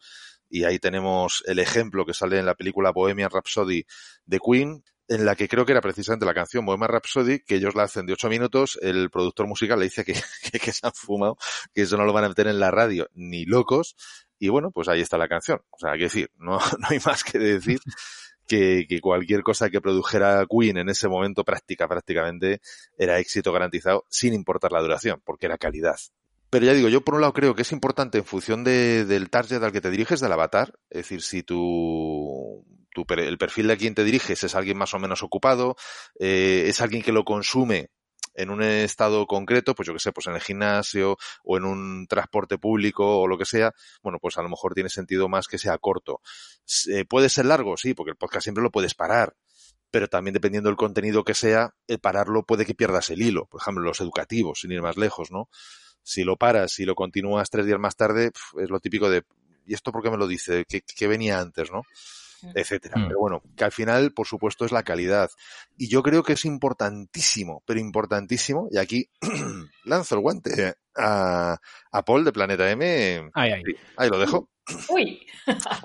[0.49, 3.85] Y ahí tenemos el ejemplo que sale en la película Bohemian Rhapsody
[4.25, 7.75] de Queen, en la que creo que era precisamente la canción Bohemian Rhapsody, que ellos
[7.75, 10.13] la hacen de ocho minutos, el productor musical le dice que,
[10.61, 11.37] que, se han fumado,
[11.73, 13.95] que eso no lo van a meter en la radio ni locos,
[14.39, 15.61] y bueno, pues ahí está la canción.
[15.69, 17.79] O sea, hay que decir, no, no hay más que decir
[18.47, 22.61] que, que, cualquier cosa que produjera Queen en ese momento práctica, prácticamente
[22.97, 25.97] era éxito garantizado sin importar la duración, porque era calidad.
[26.53, 29.31] Pero ya digo, yo por un lado creo que es importante en función de, del
[29.31, 33.77] target al que te diriges, del avatar, es decir, si tu, tu, el perfil de
[33.77, 35.75] quien te diriges es alguien más o menos ocupado,
[36.19, 37.89] eh, es alguien que lo consume
[38.33, 42.07] en un estado concreto, pues yo que sé, pues en el gimnasio o en un
[42.07, 45.57] transporte público o lo que sea, bueno, pues a lo mejor tiene sentido más que
[45.57, 46.21] sea corto.
[46.89, 47.77] Eh, ¿Puede ser largo?
[47.77, 49.35] Sí, porque el podcast siempre lo puedes parar
[49.93, 53.45] pero también dependiendo del contenido que sea, el pararlo puede que pierdas el hilo.
[53.45, 55.49] Por ejemplo, los educativos, sin ir más lejos, ¿no?
[56.01, 59.23] Si lo paras y lo continúas tres días más tarde, es lo típico de,
[59.67, 60.65] ¿y esto por qué me lo dice?
[60.65, 61.83] ¿Qué, venía antes, no?
[62.53, 62.97] Etcétera.
[62.97, 63.07] Mm.
[63.07, 65.29] Pero bueno, que al final, por supuesto, es la calidad.
[65.77, 69.09] Y yo creo que es importantísimo, pero importantísimo, y aquí
[69.83, 71.57] lanzo el guante a,
[71.91, 73.29] a Paul de Planeta M.
[73.33, 73.51] Ahí,
[73.97, 74.49] ahí lo dejo.
[74.89, 75.25] Uy.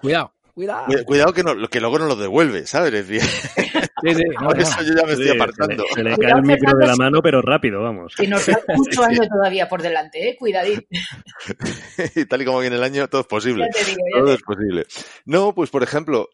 [0.01, 0.33] Cuidado.
[0.59, 0.87] Cuidado.
[1.07, 3.07] Cuidado que, no, que luego no lo devuelve, ¿sabes?
[3.09, 5.85] Sí, sí, Por eso yo ya me estoy apartando.
[5.95, 8.15] Se le, cae el micro de la mano, pero rápido, vamos.
[8.19, 10.37] Y nos da mucho año todavía por delante, ¿eh?
[10.37, 10.85] Cuidadín.
[12.17, 13.69] y tal y como viene el año, todo es posible.
[14.13, 14.87] todo es posible.
[15.27, 16.29] No, pues por ejemplo,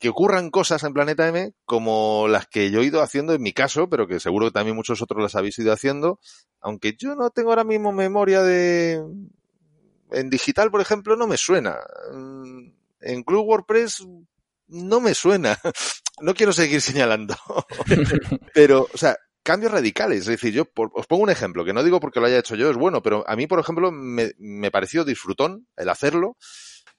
[0.00, 3.52] que ocurran cosas en Planeta M como las que yo he ido haciendo en mi
[3.52, 6.18] caso, pero que seguro que también muchos otros las habéis ido haciendo,
[6.60, 9.00] aunque yo no tengo ahora mismo memoria de...
[10.10, 11.76] En digital, por ejemplo, no me suena.
[13.04, 14.06] En Club WordPress
[14.68, 15.58] no me suena.
[16.20, 17.34] No quiero seguir señalando.
[18.54, 20.20] pero, o sea, cambios radicales.
[20.20, 20.62] Es decir, yo
[20.94, 23.24] os pongo un ejemplo, que no digo porque lo haya hecho yo, es bueno, pero
[23.28, 26.36] a mí, por ejemplo, me, me pareció disfrutón el hacerlo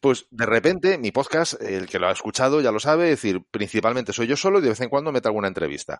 [0.05, 3.41] Pues de repente mi podcast, el que lo ha escuchado ya lo sabe, es decir,
[3.49, 5.99] principalmente soy yo solo y de vez en cuando meto alguna entrevista.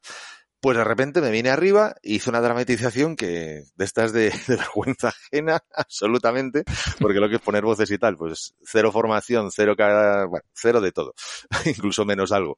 [0.60, 5.08] Pues de repente me vine arriba y hice una dramatización que de estas de, vergüenza
[5.08, 6.66] ajena, absolutamente,
[7.00, 10.92] porque lo que es poner voces y tal, pues cero formación, cero, bueno, cero de
[10.92, 11.16] todo,
[11.66, 12.58] incluso menos algo.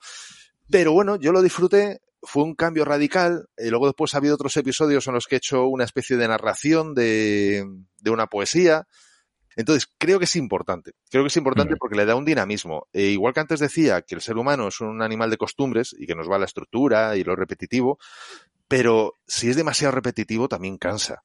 [0.69, 3.47] Pero bueno, yo lo disfruté, fue un cambio radical.
[3.57, 6.27] Y luego después ha habido otros episodios en los que he hecho una especie de
[6.27, 7.65] narración de,
[8.01, 8.85] de una poesía.
[9.57, 10.93] Entonces, creo que es importante.
[11.09, 11.77] Creo que es importante Mm.
[11.77, 12.87] porque le da un dinamismo.
[12.93, 16.05] E igual que antes decía que el ser humano es un animal de costumbres y
[16.07, 17.97] que nos va la estructura y lo repetitivo,
[18.69, 21.23] pero si es demasiado repetitivo también cansa.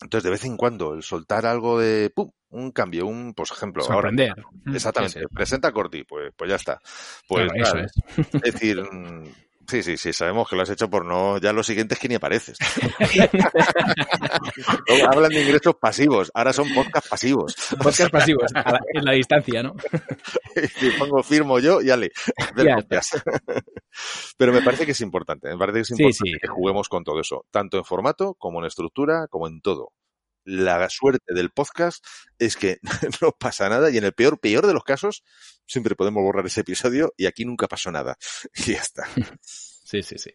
[0.00, 3.82] Entonces, de vez en cuando, el soltar algo de, ¡pum!, un cambio, un, por ejemplo,
[3.84, 4.34] ahora, Sorprender.
[4.72, 5.18] Exactamente.
[5.20, 5.34] Sí, sí.
[5.34, 6.78] Presenta Corti, pues, pues ya está.
[7.26, 7.92] Pues Claro, es.
[8.34, 8.82] es decir,
[9.68, 12.08] sí, sí, sí, sabemos que lo has hecho por no, ya lo siguiente es que
[12.08, 12.58] ni apareces.
[15.10, 17.54] Hablan de ingresos pasivos, ahora son podcast pasivos.
[17.82, 19.74] Podcast pasivos, a la- en la distancia, ¿no?
[20.80, 22.10] Y pongo firmo yo y ale,
[22.56, 22.78] Ya.
[24.38, 26.36] Pero me parece que es importante, me parece que es Sí, importante sí.
[26.40, 29.92] que juguemos con todo eso, tanto en formato como en estructura, como en todo.
[30.46, 32.04] La suerte del podcast
[32.38, 32.78] es que
[33.20, 35.24] no pasa nada y en el peor, peor de los casos,
[35.66, 38.16] siempre podemos borrar ese episodio y aquí nunca pasó nada.
[38.66, 39.04] Y ya está.
[39.86, 40.30] Sí, sí, sí.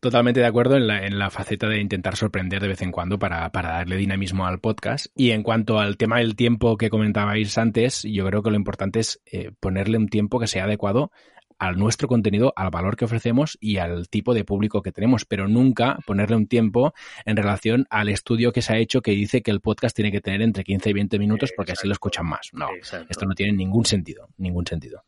[0.00, 3.16] Totalmente de acuerdo en la, en la faceta de intentar sorprender de vez en cuando
[3.16, 5.06] para, para darle dinamismo al podcast.
[5.14, 8.98] Y en cuanto al tema del tiempo que comentabais antes, yo creo que lo importante
[8.98, 11.12] es eh, ponerle un tiempo que sea adecuado
[11.60, 15.46] al nuestro contenido, al valor que ofrecemos y al tipo de público que tenemos, pero
[15.46, 16.94] nunca ponerle un tiempo
[17.26, 20.22] en relación al estudio que se ha hecho que dice que el podcast tiene que
[20.22, 22.48] tener entre 15 y 20 minutos porque así lo escuchan más.
[22.54, 23.08] No, Exacto.
[23.10, 25.04] esto no tiene ningún sentido, ningún sentido.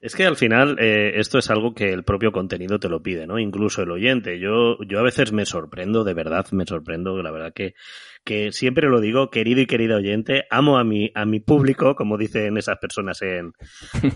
[0.00, 3.26] Es que al final eh, esto es algo que el propio contenido te lo pide,
[3.26, 3.40] ¿no?
[3.40, 4.38] Incluso el oyente.
[4.38, 7.74] Yo, yo a veces me sorprendo, de verdad me sorprendo, la verdad que,
[8.28, 12.18] que siempre lo digo, querido y querida oyente, amo a mi, a mi público, como
[12.18, 13.52] dicen esas personas en,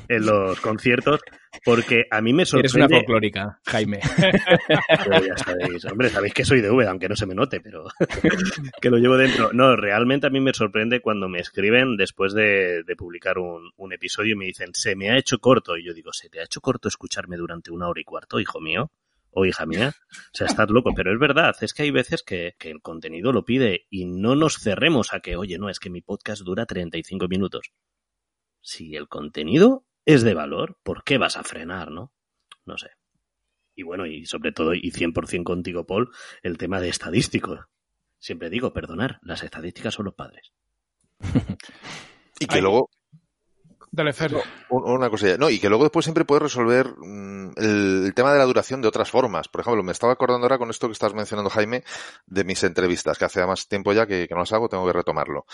[0.07, 1.23] en los conciertos,
[1.65, 2.95] porque a mí me Eres una sorprende.
[2.97, 4.01] folclórica, Jaime.
[5.05, 7.85] Pero ya sabéis, hombre, sabéis que soy de V, aunque no se me note, pero
[8.83, 9.51] que lo llevo dentro.
[9.55, 13.93] No, realmente a mí me sorprende cuando me escriben después de, de publicar un, un
[13.95, 15.79] episodio y me dicen, se me ha hecho corto.
[15.79, 18.61] Y yo digo, ¿se te ha hecho corto escucharme durante una hora y cuarto, hijo
[18.61, 18.91] mío?
[19.33, 19.93] O hija mía.
[20.11, 20.93] O sea, estás loco.
[20.95, 24.37] Pero es verdad, es que hay veces que, que el contenido lo pide y no
[24.37, 27.73] nos cerremos a que, oye, no, es que mi podcast dura 35 minutos.
[28.61, 32.13] Si el contenido es de valor, ¿por qué vas a frenar, no?
[32.65, 32.91] No sé.
[33.75, 36.11] Y bueno, y sobre todo, y 100% contigo, Paul,
[36.43, 37.67] el tema de estadístico.
[38.19, 40.53] Siempre digo, perdonar, las estadísticas son los padres.
[42.41, 42.91] Y que luego,
[43.95, 44.33] Dale, Fer.
[44.71, 48.33] un- una cosilla, no, y que luego después siempre puedes resolver mm, el, el tema
[48.33, 49.49] de la duración de otras formas.
[49.49, 51.85] Por ejemplo, me estaba acordando ahora con esto que estás mencionando, Jaime,
[52.27, 54.95] de mis entrevistas, que hace más tiempo ya que, que no las hago, tengo que
[54.95, 55.45] retomarlo.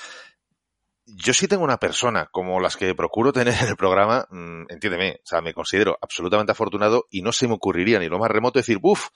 [1.17, 5.21] Yo sí tengo una persona como las que procuro tener en el programa, mm, entiéndeme,
[5.25, 8.59] o sea, me considero absolutamente afortunado y no se me ocurriría ni lo más remoto
[8.59, 9.09] decir, buf,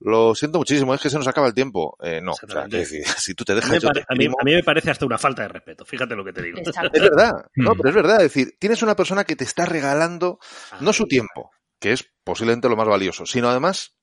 [0.00, 1.96] lo siento muchísimo, es que se nos acaba el tiempo.
[2.02, 4.02] Eh, no, o sea, quiero decir, si tú te A mí, dejas, yo te a
[4.14, 4.36] mí- exprimo.
[4.40, 6.58] a mí me parece hasta una falta de respeto, fíjate lo que te digo.
[6.58, 6.90] Exacto.
[6.92, 7.76] Es verdad, no, Mm.
[7.78, 8.16] pero es verdad.
[8.18, 10.38] Es decir, tienes una persona que te está regalando
[10.80, 13.94] no su tiempo, que es posiblemente lo más valioso, sino además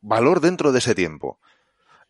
[0.00, 1.38] valor dentro de ese tiempo.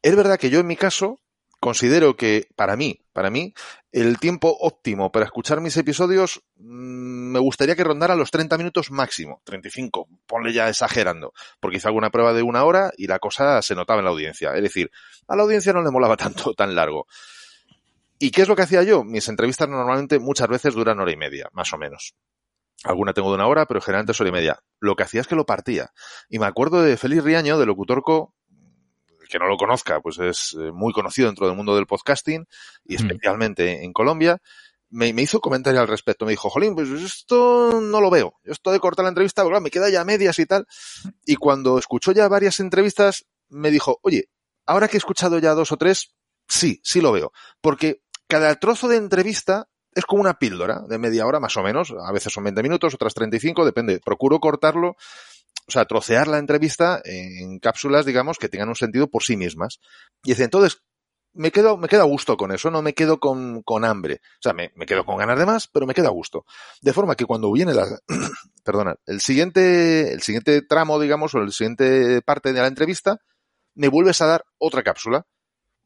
[0.03, 1.19] Es verdad que yo en mi caso
[1.61, 3.55] considero que para mí, para mí,
[3.93, 8.91] el tiempo óptimo para escuchar mis episodios mm, me gustaría que rondara los 30 minutos
[8.91, 13.61] máximo, 35, ponle ya exagerando, porque hice alguna prueba de una hora y la cosa
[13.63, 14.55] se notaba en la audiencia.
[14.55, 14.91] Es decir,
[15.29, 17.07] a la audiencia no le molaba tanto, tan largo.
[18.19, 19.05] ¿Y qué es lo que hacía yo?
[19.05, 22.15] Mis entrevistas normalmente muchas veces duran hora y media, más o menos.
[22.85, 24.59] Alguna tengo de una hora, pero generalmente es hora y media.
[24.79, 25.93] Lo que hacía es que lo partía.
[26.29, 28.35] Y me acuerdo de Félix Riaño, de Locutorco,
[29.31, 32.47] que no lo conozca, pues es eh, muy conocido dentro del mundo del podcasting
[32.85, 32.97] y Mm.
[32.97, 34.39] especialmente en Colombia.
[34.93, 36.25] Me, me hizo comentario al respecto.
[36.27, 38.35] Me dijo, Jolín, pues esto no lo veo.
[38.45, 40.67] Esto de cortar la entrevista, claro, me queda ya medias y tal.
[41.25, 44.29] Y cuando escuchó ya varias entrevistas, me dijo, oye,
[44.67, 46.15] ahora que he escuchado ya dos o tres,
[46.49, 47.33] sí, sí lo veo.
[47.61, 51.93] Porque cada trozo de entrevista es como una píldora de media hora más o menos.
[52.07, 54.01] A veces son 20 minutos, otras 35, depende.
[54.05, 54.97] Procuro cortarlo,
[55.71, 59.79] o sea, trocear la entrevista en cápsulas, digamos, que tengan un sentido por sí mismas.
[60.25, 60.83] Y dice, entonces,
[61.33, 64.21] me quedo, me quedo a gusto con eso, no me quedo con, con hambre.
[64.21, 66.45] O sea, me, me quedo con ganas de más, pero me quedo a gusto.
[66.83, 67.87] De forma que cuando viene la,
[68.65, 73.19] perdona, el siguiente, el siguiente tramo, digamos, o el siguiente parte de la entrevista,
[73.77, 75.25] me vuelves a dar otra cápsula.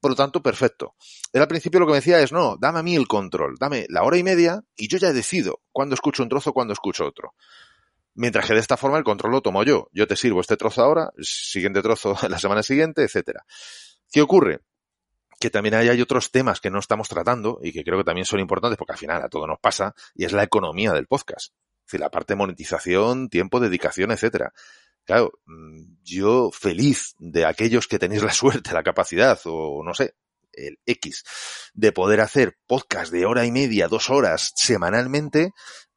[0.00, 0.94] Por lo tanto, perfecto.
[1.30, 3.84] Él al principio lo que me decía es, no, dame a mí el control, dame
[3.90, 7.34] la hora y media y yo ya decido cuándo escucho un trozo, cuándo escucho otro.
[8.14, 9.88] Mientras que de esta forma el control lo tomo yo.
[9.92, 13.44] Yo te sirvo este trozo ahora, el siguiente trozo la semana siguiente, etcétera.
[14.10, 14.60] ¿Qué ocurre?
[15.40, 18.40] que también hay, otros temas que no estamos tratando y que creo que también son
[18.40, 21.52] importantes porque al final a todo nos pasa y es la economía del podcast.
[21.52, 24.54] Es decir, la parte de monetización, tiempo, dedicación, etcétera.
[25.04, 30.14] Claro, mm, yo feliz de aquellos que tenéis la suerte, la capacidad o no sé,
[30.52, 31.24] el X,
[31.74, 35.52] de poder hacer podcast de hora y media, dos horas semanalmente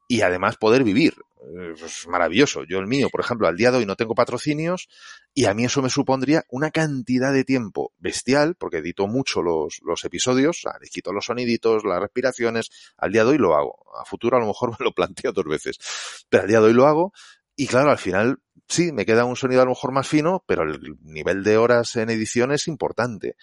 [0.07, 1.15] y además poder vivir.
[1.75, 2.63] Es maravilloso.
[2.63, 4.89] Yo el mío, por ejemplo, al día de hoy no tengo patrocinios
[5.33, 9.79] y a mí eso me supondría una cantidad de tiempo bestial, porque edito mucho los,
[9.83, 13.79] los episodios, les quito los soniditos, las respiraciones, al día de hoy lo hago.
[14.01, 15.77] A futuro a lo mejor me lo planteo dos veces,
[16.29, 17.13] pero al día de hoy lo hago
[17.55, 20.63] y claro, al final sí, me queda un sonido a lo mejor más fino, pero
[20.63, 23.35] el nivel de horas en edición es importante.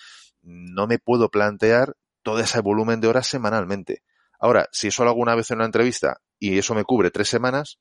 [0.43, 4.03] No me puedo plantear todo ese volumen de horas semanalmente.
[4.45, 7.29] Ahora, si eso lo hago una vez en una entrevista y eso me cubre tres
[7.29, 7.79] semanas,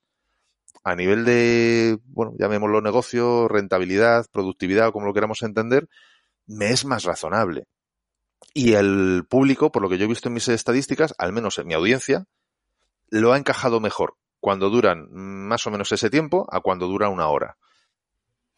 [0.85, 5.89] a nivel de, bueno, llamémoslo negocio, rentabilidad, productividad o como lo queramos entender,
[6.45, 7.67] me es más razonable.
[8.53, 11.67] Y el público, por lo que yo he visto en mis estadísticas, al menos en
[11.67, 12.27] mi audiencia,
[13.09, 17.27] lo ha encajado mejor cuando duran más o menos ese tiempo a cuando dura una
[17.27, 17.57] hora.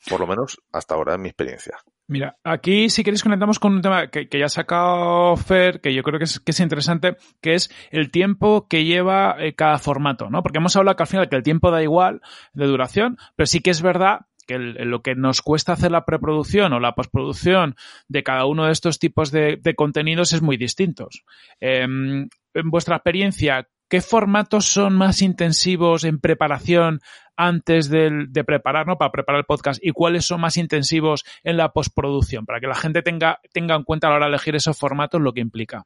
[0.08, 1.80] Por lo menos hasta ahora en mi experiencia.
[2.08, 6.04] Mira, aquí si queréis conectamos con un tema que, ya ha sacado Fer, que yo
[6.04, 10.44] creo que es, interesante, que es el tiempo que lleva eh, cada formato, ¿no?
[10.44, 12.22] Porque hemos hablado que al final que el tiempo da igual
[12.54, 16.74] de duración, pero sí que es verdad que lo que nos cuesta hacer la preproducción
[16.74, 17.76] o la postproducción
[18.08, 21.24] de cada uno de estos tipos de, contenidos es muy distintos.
[21.60, 27.02] Em, en vuestra experiencia, ¿qué formatos son más intensivos en preparación
[27.36, 28.98] antes de, preparar, ¿no?
[28.98, 32.76] Para preparar el podcast y cuáles son más intensivos en la postproducción, para que la
[32.76, 35.86] gente tenga, tenga en cuenta a la hora de elegir esos formatos lo que implica.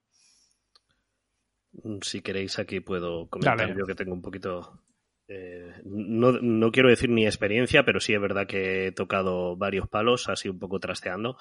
[2.01, 4.81] Si queréis, aquí puedo comentar yo que tengo un poquito.
[5.27, 9.87] Eh, no, no, quiero decir ni experiencia, pero sí es verdad que he tocado varios
[9.87, 11.37] palos, así un poco trasteando.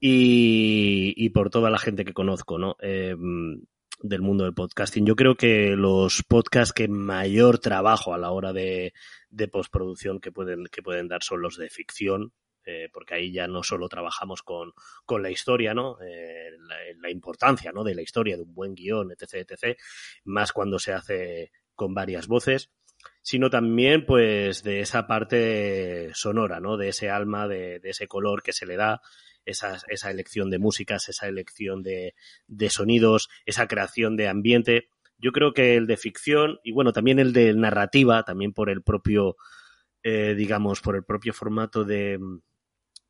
[0.00, 2.76] Y, y por toda la gente que conozco, ¿no?
[2.80, 3.16] Eh,
[4.00, 5.06] del mundo del podcasting.
[5.06, 8.92] Yo creo que los podcasts que mayor trabajo a la hora de,
[9.50, 12.32] postproducción que pueden, que pueden dar son los de ficción,
[12.64, 14.72] eh, porque ahí ya no solo trabajamos con,
[15.04, 15.98] con la historia, ¿no?
[16.00, 16.50] Eh,
[17.00, 17.82] la, importancia, ¿no?
[17.82, 19.78] De la historia, de un buen guion, etc., etc.,
[20.24, 22.70] más cuando se hace con varias voces,
[23.22, 26.76] sino también, pues, de esa parte sonora, ¿no?
[26.76, 29.00] De ese alma, de, de ese color que se le da,
[29.44, 32.14] esa, esa elección de músicas, esa elección de,
[32.46, 34.88] de sonidos, esa creación de ambiente.
[35.18, 38.82] Yo creo que el de ficción y bueno, también el de narrativa, también por el
[38.82, 39.36] propio,
[40.02, 42.40] eh, digamos, por el propio formato de mm,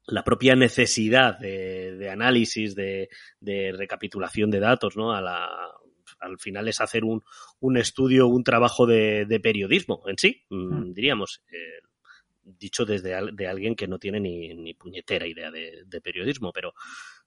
[0.06, 3.10] la propia necesidad de, de análisis, de,
[3.40, 5.12] de, recapitulación de datos, ¿no?
[5.12, 5.50] A la,
[6.20, 7.22] al final es hacer un,
[7.60, 10.94] un estudio, un trabajo de, de periodismo en sí, mm, mm.
[10.94, 11.42] diríamos.
[11.52, 11.87] Eh,
[12.58, 16.72] dicho desde de alguien que no tiene ni, ni puñetera idea de, de, periodismo, pero,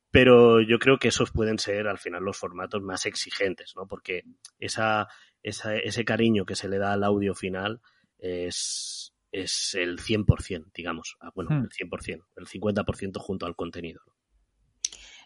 [0.09, 3.87] pero yo creo que esos pueden ser al final los formatos más exigentes, ¿no?
[3.87, 4.23] Porque
[4.59, 5.07] esa,
[5.43, 7.81] esa, ese cariño que se le da al audio final
[8.17, 11.17] es, es el 100%, digamos.
[11.19, 11.63] Ah, bueno, hmm.
[11.63, 14.01] el 100%, el 50% junto al contenido.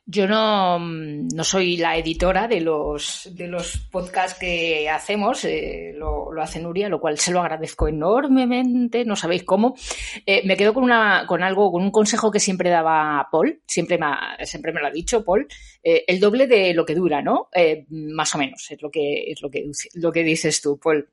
[0.08, 6.32] Yo no, no, soy la editora de los, de los podcasts que hacemos, eh, lo,
[6.32, 9.76] lo, hace Nuria, lo cual se lo agradezco enormemente, no sabéis cómo.
[10.24, 13.98] Eh, me quedo con, una, con algo, con un consejo que siempre daba Paul, siempre
[13.98, 14.08] me,
[14.44, 15.48] siempre me lo ha dicho Paul,
[15.82, 17.50] eh, el doble de lo que dura, ¿no?
[17.52, 19.66] Eh, más o menos, es lo que, es lo que,
[19.96, 21.10] lo que dices tú, Paul.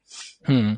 [0.46, 0.74] Hmm.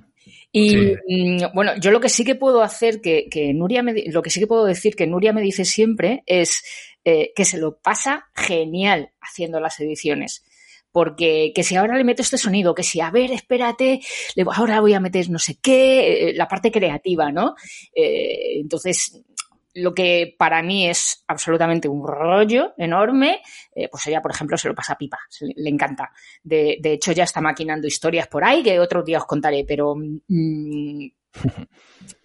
[0.53, 4.23] Y mm, bueno, yo lo que sí que puedo hacer, que, que Nuria me, lo
[4.23, 6.63] que sí que puedo decir que Nuria me dice siempre es
[7.05, 10.45] eh, que se lo pasa genial haciendo las ediciones.
[10.91, 14.01] Porque que si ahora le meto este sonido, que si, a ver, espérate,
[14.55, 17.57] ahora voy a meter no sé qué, eh, la parte creativa, ¿no?
[17.93, 19.25] Eh, entonces,
[19.75, 23.43] lo que para mí es absolutamente un rollo enorme,
[23.91, 26.11] pues ella, por ejemplo, se lo pasa a pipa, le, encanta.
[26.43, 29.95] De, de, hecho, ya está maquinando historias por ahí que otro día os contaré, pero
[29.97, 31.07] mm,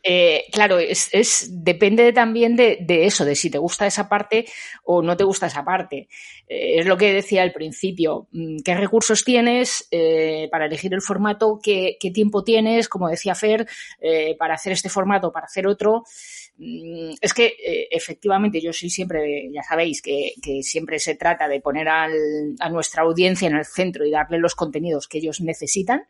[0.01, 4.45] Eh, claro, es, es, depende también de, de, eso, de si te gusta esa parte
[4.83, 6.07] o no te gusta esa parte.
[6.47, 8.27] Eh, es lo que decía al principio.
[8.31, 11.59] Mm, ¿Qué recursos tienes eh, para elegir el formato?
[11.61, 12.87] ¿Qué, ¿Qué, tiempo tienes?
[12.87, 13.67] Como decía Fer,
[13.99, 16.05] eh, para hacer este formato, para hacer otro.
[16.59, 21.47] Mm, es que eh, efectivamente yo soy siempre, ya sabéis, que, que siempre se trata
[21.47, 22.11] de poner al,
[22.59, 26.03] a nuestra audiencia en el centro y darle los contenidos que ellos necesitan.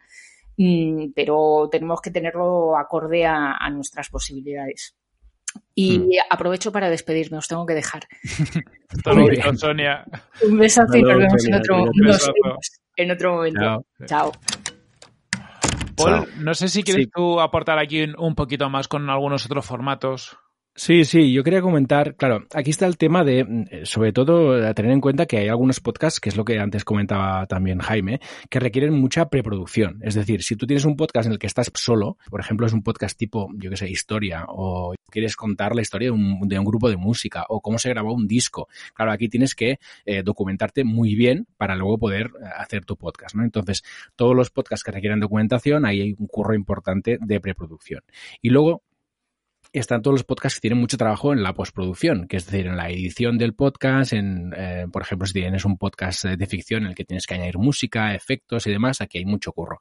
[0.58, 4.96] Mm, pero tenemos que tenerlo acorde a, nuestras posibilidades.
[5.74, 6.10] Y hmm.
[6.30, 8.08] aprovecho para despedirme, os tengo que dejar.
[9.56, 10.04] Sonia.
[10.44, 11.86] Un besazo y nos vemos en otro,
[12.98, 13.86] en otro momento.
[14.06, 14.32] Chao.
[15.96, 20.38] Paul, no sé si quieres tú aportar aquí un poquito más con algunos otros formatos.
[20.76, 24.65] Sí, sí, yo quería comentar, claro, aquí está el tema de, mm, eh, sobre todo,
[24.65, 27.80] a tener en cuenta que hay algunos podcasts, que es lo que antes comentaba también
[27.80, 30.00] Jaime, que requieren mucha preproducción.
[30.04, 32.72] Es decir, si tú tienes un podcast en el que estás solo, por ejemplo, es
[32.72, 36.58] un podcast tipo, yo qué sé, historia, o quieres contar la historia de un, de
[36.58, 38.70] un, grupo de música, o cómo se grabó un disco.
[38.94, 43.36] Claro, aquí tienes que eh, documentarte muy bien para luego poder eh, hacer tu podcast,
[43.36, 43.44] ¿no?
[43.44, 43.84] Entonces,
[44.15, 48.02] todos los podcasts que requieren documentación, ahí hay un curro importante de preproducción.
[48.42, 48.84] Y luego,
[49.72, 52.78] están todos los podcasts que tienen mucho trabajo en la postproducción, que es decir, en
[52.78, 56.90] la edición del podcast, en, eh, por ejemplo, si tienes un podcast de ficción en
[56.90, 59.80] el que tienes que añadir música, efectos y demás, aquí hay mucho curro.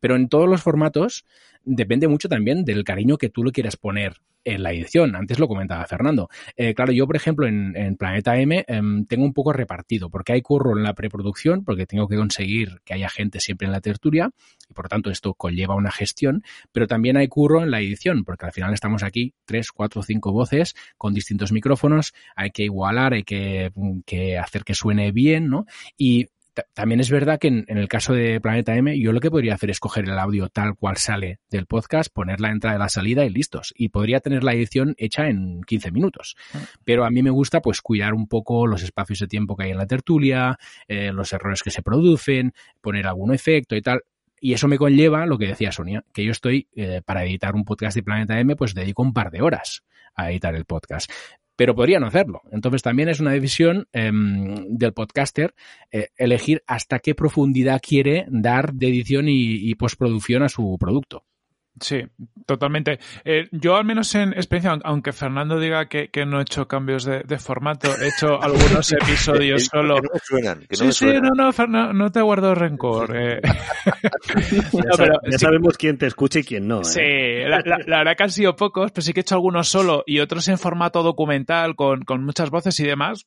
[0.00, 1.24] Pero en todos los formatos
[1.64, 5.16] depende mucho también del cariño que tú le quieras poner en la edición.
[5.16, 6.28] Antes lo comentaba Fernando.
[6.56, 10.40] Eh, claro, yo, por ejemplo, en, Planeta M em, tengo un poco repartido, porque hay
[10.40, 14.30] curro en la preproducción, porque tengo que conseguir que haya gente siempre en la tertulia,
[14.68, 16.42] y por tanto esto conlleva una gestión,
[16.72, 20.32] pero también hay curro en la edición, porque al final estamos aquí tres, cuatro, cinco
[20.32, 23.72] voces con distintos micrófonos, hay que igualar, hay que,
[24.06, 25.66] que hacer que suene bien, ¿no?
[25.96, 26.28] Y
[26.74, 29.70] también es verdad que en, el caso de Planeta M, yo lo que podría hacer
[29.70, 33.24] es coger el audio tal cual sale del podcast, poner la entrada y la salida
[33.24, 33.74] y listos.
[33.76, 36.36] Y podría tener la edición hecha en 15 minutos.
[36.54, 36.60] Ah.
[36.84, 39.70] Pero a mí me gusta pues cuidar un poco los espacios de tiempo que hay
[39.70, 44.02] en la tertulia, eh, los errores que se producen, poner algún efecto y tal.
[44.40, 47.64] Y eso me conlleva lo que decía Sonia, que yo estoy, eh, para editar un
[47.64, 49.82] podcast de Planeta M, pues dedico un par de horas
[50.14, 51.10] a editar el podcast
[51.56, 52.42] pero podría no hacerlo.
[52.52, 55.54] Entonces también es una decisión em, del podcaster
[55.90, 61.24] eh, elegir hasta qué profundidad quiere dar de edición y postproducción a su producto.
[61.78, 62.02] Sí,
[62.46, 62.98] totalmente.
[63.24, 67.04] Eh, yo al menos en experiencia, aunque Fernando diga que, que no he hecho cambios
[67.04, 69.96] de, de, formato, he hecho algunos episodios solo.
[69.96, 70.58] Que no me suenan.
[70.60, 73.14] Que no sí, me sí, no, no, Fernando, no te guardo rencor.
[73.14, 73.40] Eh.
[74.72, 76.80] ya, No, pero ya sí- sabemos quién te escucha y quién no.
[76.80, 76.84] ¿eh?
[76.84, 79.68] Sí, la, la- la verdad que han sido pocos, pero sí que he hecho algunos
[79.68, 83.26] solo y otros en formato documental con, con muchas voces y demás.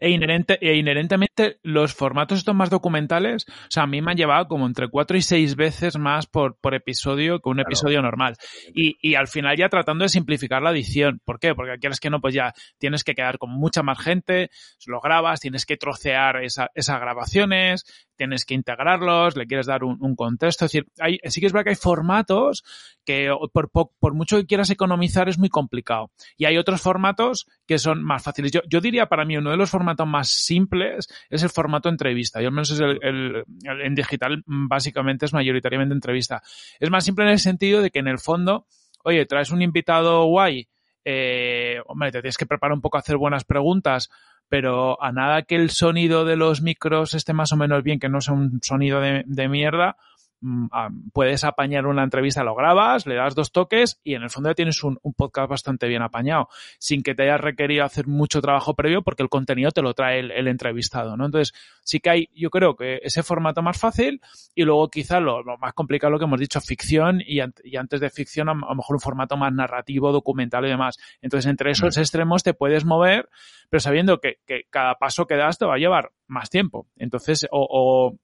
[0.00, 4.16] E, inherente, e inherentemente los formatos estos más documentales, o sea, a mí me han
[4.16, 7.68] llevado como entre cuatro y seis veces más por, por episodio que un Claro.
[7.68, 8.36] episodio normal.
[8.74, 11.20] Y, y al final ya tratando de simplificar la edición.
[11.24, 11.54] ¿Por qué?
[11.54, 14.50] Porque quieres que no, pues ya tienes que quedar con mucha más gente,
[14.86, 17.84] lo grabas, tienes que trocear esa- esas grabaciones,
[18.20, 20.66] tienes que integrarlos, le quieres dar un, contexto.
[20.66, 22.62] Es decir, hay, sí que es verdad que hay formatos
[23.06, 26.10] que por, po- por mucho que quieras economizar es muy complicado.
[26.36, 28.52] Y hay otros formatos que son más fáciles.
[28.52, 32.42] Yo, yo diría para mí uno de los formatos más simples es el formato entrevista.
[32.42, 36.42] Yo al menos es el- en digital mm, básicamente es mayoritariamente entrevista.
[36.78, 38.66] Es más simple en el sentido de que en el fondo,
[39.02, 40.68] oye, traes un invitado guay,
[41.06, 44.10] eh, hombre, te tienes que preparar un poco a hacer buenas preguntas,
[44.50, 48.10] pero a nada que el sonido de los micros esté más o menos bien, que
[48.10, 49.96] no sea un sonido de, de mierda,
[51.12, 54.54] puedes apañar una entrevista, lo grabas, le das dos toques y en el fondo ya
[54.54, 58.74] tienes un, un podcast bastante bien apañado, sin que te hayas requerido hacer mucho trabajo
[58.74, 61.26] previo porque el contenido te lo trae el, el entrevistado, ¿no?
[61.26, 64.20] Entonces, sí que hay, yo creo que ese formato más fácil
[64.54, 67.76] y luego quizá lo, lo más complicado, lo que hemos dicho, ficción y, ant- y
[67.76, 70.96] antes de ficción a, a lo mejor un formato más narrativo, documental y demás.
[71.20, 73.28] Entonces, entre esos extremos te puedes mover,
[73.68, 76.86] pero sabiendo que, que cada paso que das te va a llevar más tiempo.
[76.96, 78.18] Entonces, o, o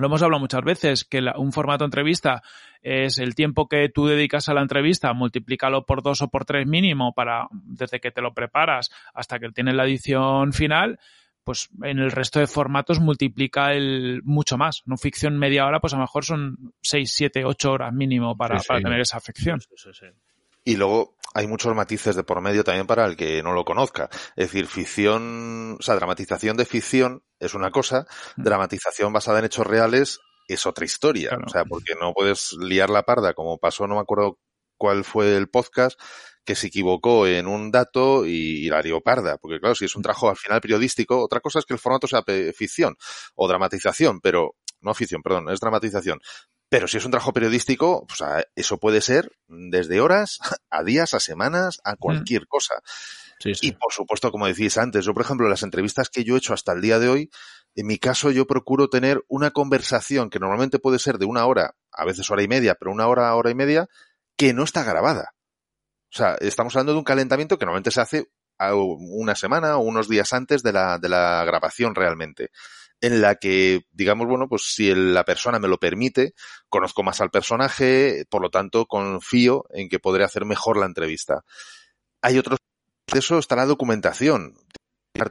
[0.00, 2.42] lo hemos hablado muchas veces, que la- un formato entrevista
[2.82, 6.66] es el tiempo que tú dedicas a la entrevista, multiplícalo por dos o por tres
[6.66, 10.98] mínimo para, desde que te lo preparas hasta que tienes la edición final,
[11.44, 14.82] pues en el resto de formatos multiplica el mucho más.
[14.84, 18.58] No ficción media hora, pues a lo mejor son seis, siete, ocho horas mínimo para,
[18.58, 18.68] Sí, sí.
[18.68, 19.60] para tener esa ficción.
[19.60, 20.06] Sí.
[20.66, 24.10] Y luego hay muchos matices de por medio también para el que no lo conozca.
[24.34, 28.06] Es decir, ficción, o sea, dramatización de ficción es una cosa,
[28.36, 28.42] Mm.
[28.42, 31.28] dramatización basada en hechos reales es otra historia.
[31.30, 31.44] Claro.
[31.46, 34.40] O sea, porque no puedes liar la parda como pasó, no me acuerdo
[34.76, 35.98] cuál fue el podcast,
[36.44, 39.36] que se equivocó en un dato y, la lió parda.
[39.38, 42.08] Porque claro, si es un trabajo al final periodístico, otra cosa es que el formato
[42.08, 42.96] sea ficción
[43.36, 46.18] o dramatización, pero no ficción, perdón, es dramatización.
[46.68, 50.38] Pero si es un trabajo periodístico, pues, a- eso puede ser desde horas
[50.70, 52.74] a días, a semanas, a cualquier cosa.
[53.38, 53.68] Sí, sí.
[53.68, 56.54] Y por supuesto, como decís antes, yo por ejemplo, las entrevistas que yo he hecho
[56.54, 57.30] hasta el día de hoy,
[57.74, 61.74] en mi caso yo procuro tener una conversación que normalmente puede ser de una hora,
[61.92, 63.86] a veces hora y media, pero una hora, hora y media,
[64.38, 65.34] que no está grabada.
[66.12, 68.26] O sea, estamos hablando de un calentamiento que normalmente se hace
[68.58, 72.50] a una semana o unos días antes de la, de la grabación realmente
[73.00, 76.34] en la que, digamos, bueno, pues si la persona me lo permite,
[76.68, 81.44] conozco más al personaje, por lo tanto confío en que podré hacer mejor la entrevista.
[82.22, 82.58] Hay otros,
[83.12, 84.54] de eso está la documentación,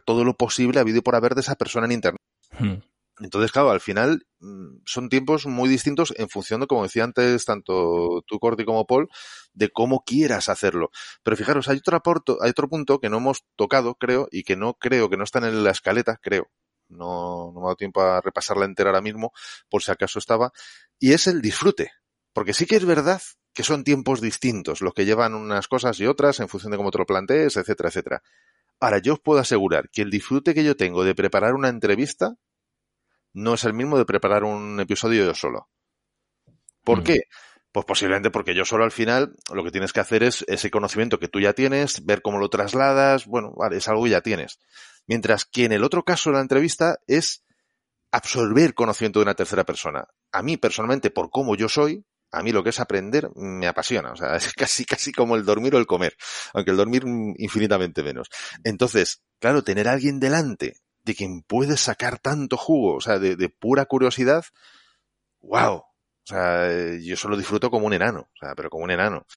[0.05, 2.22] todo lo posible habido y por haber de esa persona en internet.
[2.57, 2.76] Hmm.
[3.20, 7.45] Entonces, claro, al final mm, son tiempos muy distintos en función de, como decía antes,
[7.45, 9.09] tanto tú, Cordy, como Paul,
[9.53, 10.91] de cómo quieras hacerlo.
[11.24, 14.57] Pero fijaros, hay otro, aporto, hay otro punto que no hemos tocado, creo, y que
[14.57, 16.49] no creo que no está en la escaleta, creo.
[16.88, 19.34] No, no me ha dado tiempo a repasarla entera ahora mismo,
[19.70, 20.52] por si acaso estaba,
[21.00, 21.92] y es el disfrute.
[22.34, 23.22] Porque sí que es verdad
[23.54, 26.92] que son tiempos distintos, los que llevan unas cosas y otras en función de cómo
[26.92, 28.24] te lo plantees, etcétera, etcétera.
[28.82, 32.36] Ahora, yo os puedo asegurar que el disfrute que yo tengo de preparar una entrevista
[33.34, 35.70] no es el mismo de preparar un episodio yo solo.
[36.84, 37.04] ¿Por mm.
[37.04, 37.20] qué?
[37.72, 41.20] Pues posiblemente porque yo solo al final lo que tienes que hacer es ese conocimiento
[41.20, 44.60] que tú ya tienes, ver cómo lo trasladas, bueno, vale, es algo que ya tienes.
[45.08, 47.43] Mientras que en el otro caso de la entrevista es
[48.12, 50.08] absorber conocimiento de una tercera persona.
[50.32, 54.12] A mí personalmente, por cómo yo soy, a mí lo que es aprender me apasiona.
[54.12, 56.16] O sea, es casi, casi como el dormir o el comer.
[56.53, 57.03] Aunque el dormir
[57.38, 58.30] infinitamente menos.
[58.64, 63.36] Entonces, claro, tener a alguien delante de quien puedes sacar tanto jugo, o sea, de,
[63.36, 64.43] de pura curiosidad,
[65.41, 65.84] wow.
[66.26, 69.28] O sea, yo solo disfruto como un enano, o sea, pero como un enano.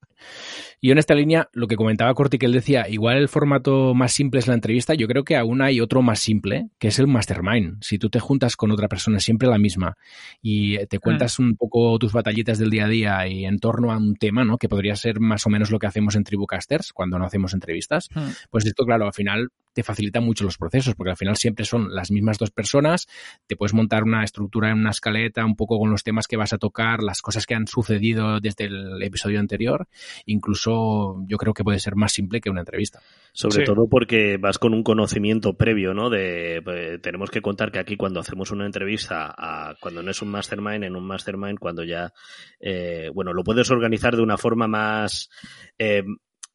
[0.80, 4.12] Y en esta línea, lo que comentaba Corti, que él decía, igual el formato más
[4.12, 7.06] simple es la entrevista, yo creo que aún hay otro más simple, que es el
[7.06, 7.76] mastermind.
[7.82, 9.98] Si tú te juntas con otra persona, siempre la misma,
[10.40, 13.98] y te cuentas un poco tus batallitas del día a día y en torno a
[13.98, 14.56] un tema, ¿no?
[14.56, 18.08] Que podría ser más o menos lo que hacemos en Tribucasters cuando no hacemos entrevistas.
[18.14, 18.30] Hmm.
[18.48, 21.94] Pues esto, claro, al final te facilita mucho los procesos, porque al final siempre son
[21.94, 23.06] las mismas dos personas,
[23.46, 26.52] te puedes montar una estructura en una escaleta un poco con los temas que vas
[26.52, 29.86] a tocar, las cosas que han sucedido desde el episodio anterior,
[30.26, 32.98] incluso yo creo que puede ser más simple que una entrevista.
[33.32, 36.10] Sobre todo porque vas con un conocimiento previo, ¿no?
[36.10, 40.20] De pues, tenemos que contar que aquí cuando hacemos una entrevista, a, cuando no es
[40.22, 42.12] un mastermind, en un mastermind, cuando ya,
[42.58, 45.30] eh, bueno, lo puedes organizar de una forma más
[45.78, 46.02] eh,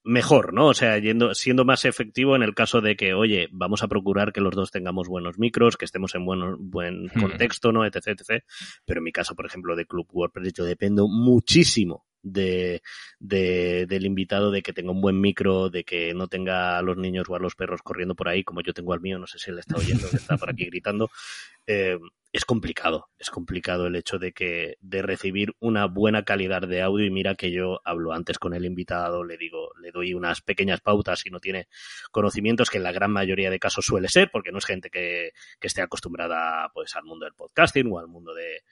[0.04, 0.68] mejor, ¿no?
[0.68, 4.34] O sea, yendo, siendo más efectivo en el caso de que, oye, vamos a procurar
[4.34, 7.20] que los dos tengamos buenos micros, que estemos en buen, buen hmm.
[7.20, 7.86] contexto, ¿no?
[7.86, 8.43] Etc, etc.
[8.86, 12.82] Pero en mi caso, por ejemplo, de Club WordPress, yo dependo muchísimo de,
[13.20, 16.97] de, del invitado, de que tenga un buen micro, de que no tenga a los
[16.97, 19.39] niños o a los perros corriendo por ahí, como yo tengo al mío, no sé
[19.39, 21.10] si él está oyendo, que está por aquí gritando.
[21.66, 21.97] Eh,
[22.34, 27.05] es complicado, es complicado el hecho de que de recibir una buena calidad de audio
[27.05, 30.81] y mira que yo hablo antes con el invitado, le digo, le doy unas pequeñas
[30.81, 31.67] pautas si no tiene
[32.11, 35.34] conocimientos que en la gran mayoría de casos suele ser, porque no es gente que,
[35.59, 38.63] que esté acostumbrada pues al mundo del podcasting o al mundo de,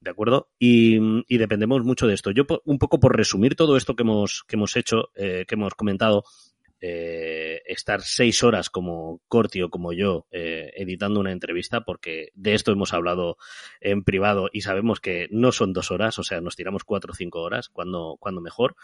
[0.00, 0.48] ¿de acuerdo?
[0.58, 0.98] Y,
[1.28, 2.30] y, dependemos mucho de esto.
[2.30, 5.74] Yo, un poco por resumir todo esto que hemos, que hemos hecho, eh, que hemos
[5.74, 6.24] comentado,
[6.80, 12.54] eh, estar seis horas como Corti o como yo eh, editando una entrevista, porque de
[12.54, 13.36] esto hemos hablado
[13.80, 17.14] en privado y sabemos que no son dos horas, o sea, nos tiramos cuatro o
[17.14, 18.76] cinco horas, cuando, cuando mejor.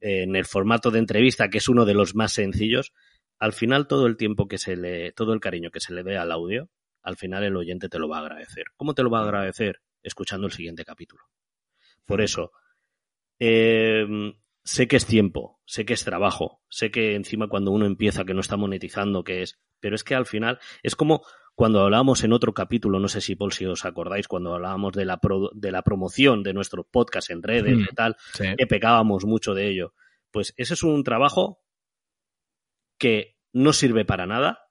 [0.00, 2.92] en el formato de entrevista, que es uno de los más sencillos,
[3.38, 6.16] al final todo el tiempo que se le, todo el cariño que se le dé
[6.16, 6.68] al audio,
[7.02, 8.64] al final el oyente te lo va a agradecer.
[8.76, 9.80] ¿Cómo te lo va a agradecer?
[10.02, 11.24] Escuchando el siguiente capítulo.
[12.04, 12.52] Por eso,
[13.38, 14.06] eh,
[14.68, 18.34] sé que es tiempo, sé que es trabajo, sé que encima cuando uno empieza que
[18.34, 21.22] no está monetizando, que es, pero es que al final es como
[21.54, 25.06] cuando hablábamos en otro capítulo, no sé si Paul si os acordáis, cuando hablábamos de
[25.06, 25.18] la,
[25.54, 29.94] de la promoción de nuestro podcast en redes y tal, que pecábamos mucho de ello.
[30.30, 31.62] Pues ese es un trabajo
[32.98, 34.66] que no sirve para nada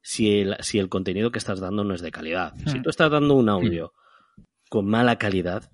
[0.00, 2.54] si el, si el contenido que estás dando no es de calidad.
[2.66, 3.92] Si tú estás dando un audio
[4.70, 5.70] con mala calidad,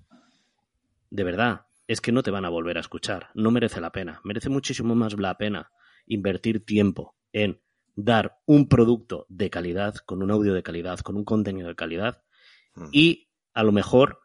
[1.09, 3.29] de verdad, es que no te van a volver a escuchar.
[3.33, 4.21] No merece la pena.
[4.23, 5.71] Merece muchísimo más la pena
[6.05, 7.61] invertir tiempo en
[7.95, 12.21] dar un producto de calidad, con un audio de calidad, con un contenido de calidad
[12.75, 12.89] mm.
[12.91, 14.19] y a lo mejor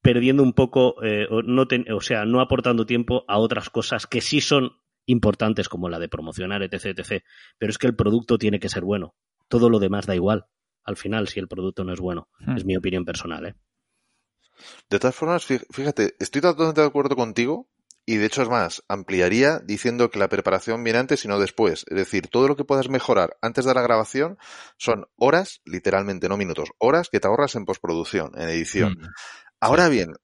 [0.00, 4.40] perdiendo un poco, eh, no o sea, no aportando tiempo a otras cosas que sí
[4.40, 4.72] son
[5.04, 7.22] importantes como la de promocionar, etc, etc.
[7.58, 9.14] Pero es que el producto tiene que ser bueno.
[9.48, 10.46] Todo lo demás da igual.
[10.84, 12.30] Al final, si el producto no es bueno.
[12.38, 12.56] Mm.
[12.56, 13.54] Es mi opinión personal, ¿eh?
[14.88, 17.68] De todas formas, fíjate, estoy totalmente de acuerdo contigo
[18.06, 21.84] y de hecho es más, ampliaría diciendo que la preparación viene antes y no después.
[21.88, 24.36] Es decir, todo lo que puedas mejorar antes de la grabación
[24.78, 28.94] son horas, literalmente, no minutos, horas que te ahorras en postproducción, en edición.
[28.94, 29.06] Mm.
[29.60, 30.14] Ahora bien,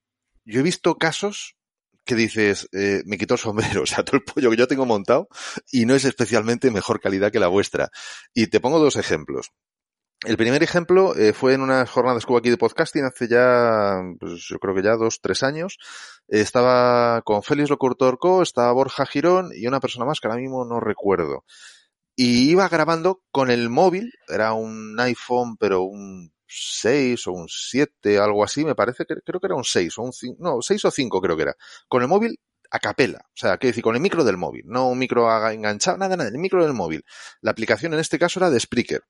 [0.45, 1.57] yo he visto casos
[2.05, 4.87] que dices, eh, me quito el sombrero, o sea, todo el pollo que yo tengo
[4.87, 5.29] montado
[5.71, 7.91] y no es especialmente mejor calidad que la vuestra.
[8.33, 9.53] Y te pongo dos ejemplos.
[10.25, 14.01] El primer ejemplo eh, fue en unas jornadas que hubo aquí de podcasting hace ya,
[14.19, 15.79] pues yo creo que ya dos, tres años.
[16.27, 20.81] estaba con Félix Locutorco, estaba Borja Girón y una persona más que ahora mismo no
[20.81, 21.45] recuerdo.
[22.17, 28.19] Y iba grabando con el móvil, era un iPhone, pero un 6 o un 7,
[28.19, 30.91] algo así, me parece creo que era un 6 o un 5, no, 6 o
[30.91, 31.57] 5 creo que era.
[31.89, 32.41] Con el móvil
[32.71, 35.99] a capela, o sea, quiero decir, con el micro del móvil, no un micro enganchado,
[35.99, 37.05] nada, nada, el micro del móvil.
[37.43, 39.03] La aplicación en este caso era de Spreaker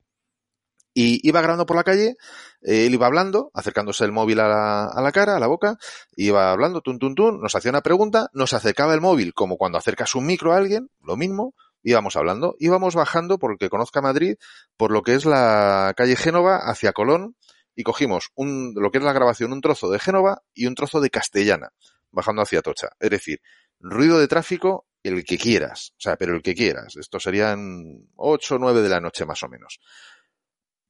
[0.98, 2.14] Y iba grabando por la calle,
[2.62, 5.76] él iba hablando, acercándose el móvil a la, a la, cara, a la boca,
[6.16, 9.76] iba hablando, tun, tun, tun, nos hacía una pregunta, nos acercaba el móvil como cuando
[9.76, 14.00] acercas un micro a alguien, lo mismo, íbamos hablando, íbamos bajando, por el que conozca
[14.00, 14.36] Madrid,
[14.78, 17.36] por lo que es la calle Génova hacia Colón,
[17.74, 21.02] y cogimos un, lo que es la grabación, un trozo de Génova y un trozo
[21.02, 21.72] de Castellana,
[22.10, 22.88] bajando hacia Tocha.
[23.00, 23.42] Es decir,
[23.78, 26.96] ruido de tráfico, el que quieras, o sea, pero el que quieras.
[26.96, 29.78] Esto serían 8 o 9 de la noche más o menos.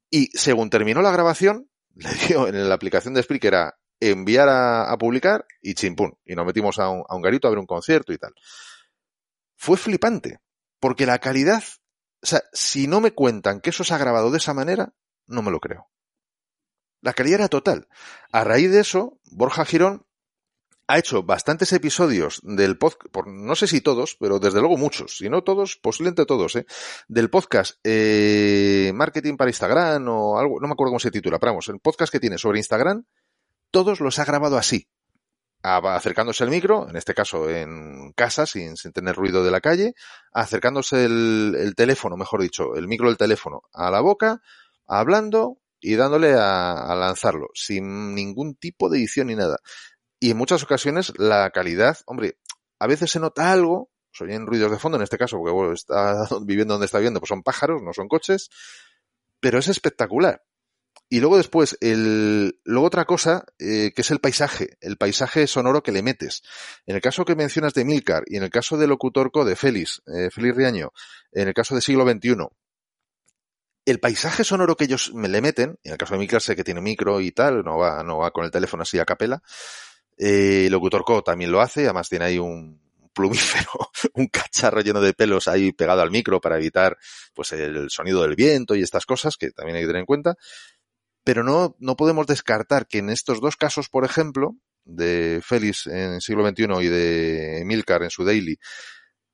[0.09, 4.95] Y según terminó la grabación, le dio en la aplicación de Spreaker a enviar a,
[4.97, 6.17] publicar y chimpún.
[6.25, 8.33] Y nos metimos a un, a un, garito a ver un concierto y tal.
[9.55, 10.39] Fue flipante,
[10.79, 11.63] porque la calidad,
[12.21, 14.93] o sea, si no me cuentan que eso se ha grabado de esa manera,
[15.25, 15.89] no me lo creo.
[17.01, 17.87] La calidad era total.
[18.31, 20.06] A raíz de eso, Borja Girón
[20.87, 25.29] ha hecho bastantes episodios del podcast, no sé si todos, pero desde luego muchos, si
[25.29, 26.65] no todos, posiblemente todos, ¿eh?
[27.09, 31.51] del podcast eh, Marketing para Instagram o algo, no me acuerdo cómo se titula, pero
[31.51, 33.03] vamos, el podcast que tiene sobre Instagram,
[33.69, 34.87] todos los ha grabado así,
[35.61, 39.93] acercándose el micro, en este caso en casa, sin, tener ruido de la calle,
[40.31, 44.41] acercándose el, el, teléfono, mejor dicho, el micro del teléfono a la boca,
[44.85, 49.59] hablando y dándole a, a lanzarlo, sin ningún tipo de edición ni nada
[50.19, 52.37] y en muchas ocasiones la calidad, hombre,
[52.79, 55.73] a veces se nota algo, se oyen ruidos de fondo en este caso, porque bueno,
[55.73, 58.49] está viviendo donde está viviendo, pues son pájaros, no son coches,
[59.39, 60.43] pero es espectacular.
[61.09, 65.81] Y luego después, el, luego otra cosa, eh, que es el paisaje, el paisaje sonoro
[65.81, 66.41] que le metes.
[66.85, 70.01] En el caso que mencionas de Milcar y en el caso de Locutorco de Félix,
[70.07, 70.91] eh, Félix Riaño,
[71.31, 72.35] en el caso de siglo XXI,
[73.85, 76.65] el paisaje sonoro que ellos me le meten, en el caso de Milcar sé que
[76.65, 79.41] tiene micro y tal, no va, no va con el teléfono así a capela,
[80.17, 82.81] eh, Locutor Co también lo hace, además tiene ahí un
[83.13, 83.71] plumífero,
[84.13, 86.97] un cacharro lleno de pelos ahí pegado al micro para evitar
[87.33, 90.35] pues el sonido del viento y estas cosas que también hay que tener en cuenta.
[91.23, 94.55] Pero no, no podemos descartar que en estos dos casos, por ejemplo,
[94.85, 98.57] de Félix en siglo XXI y de Milcar en su Daily,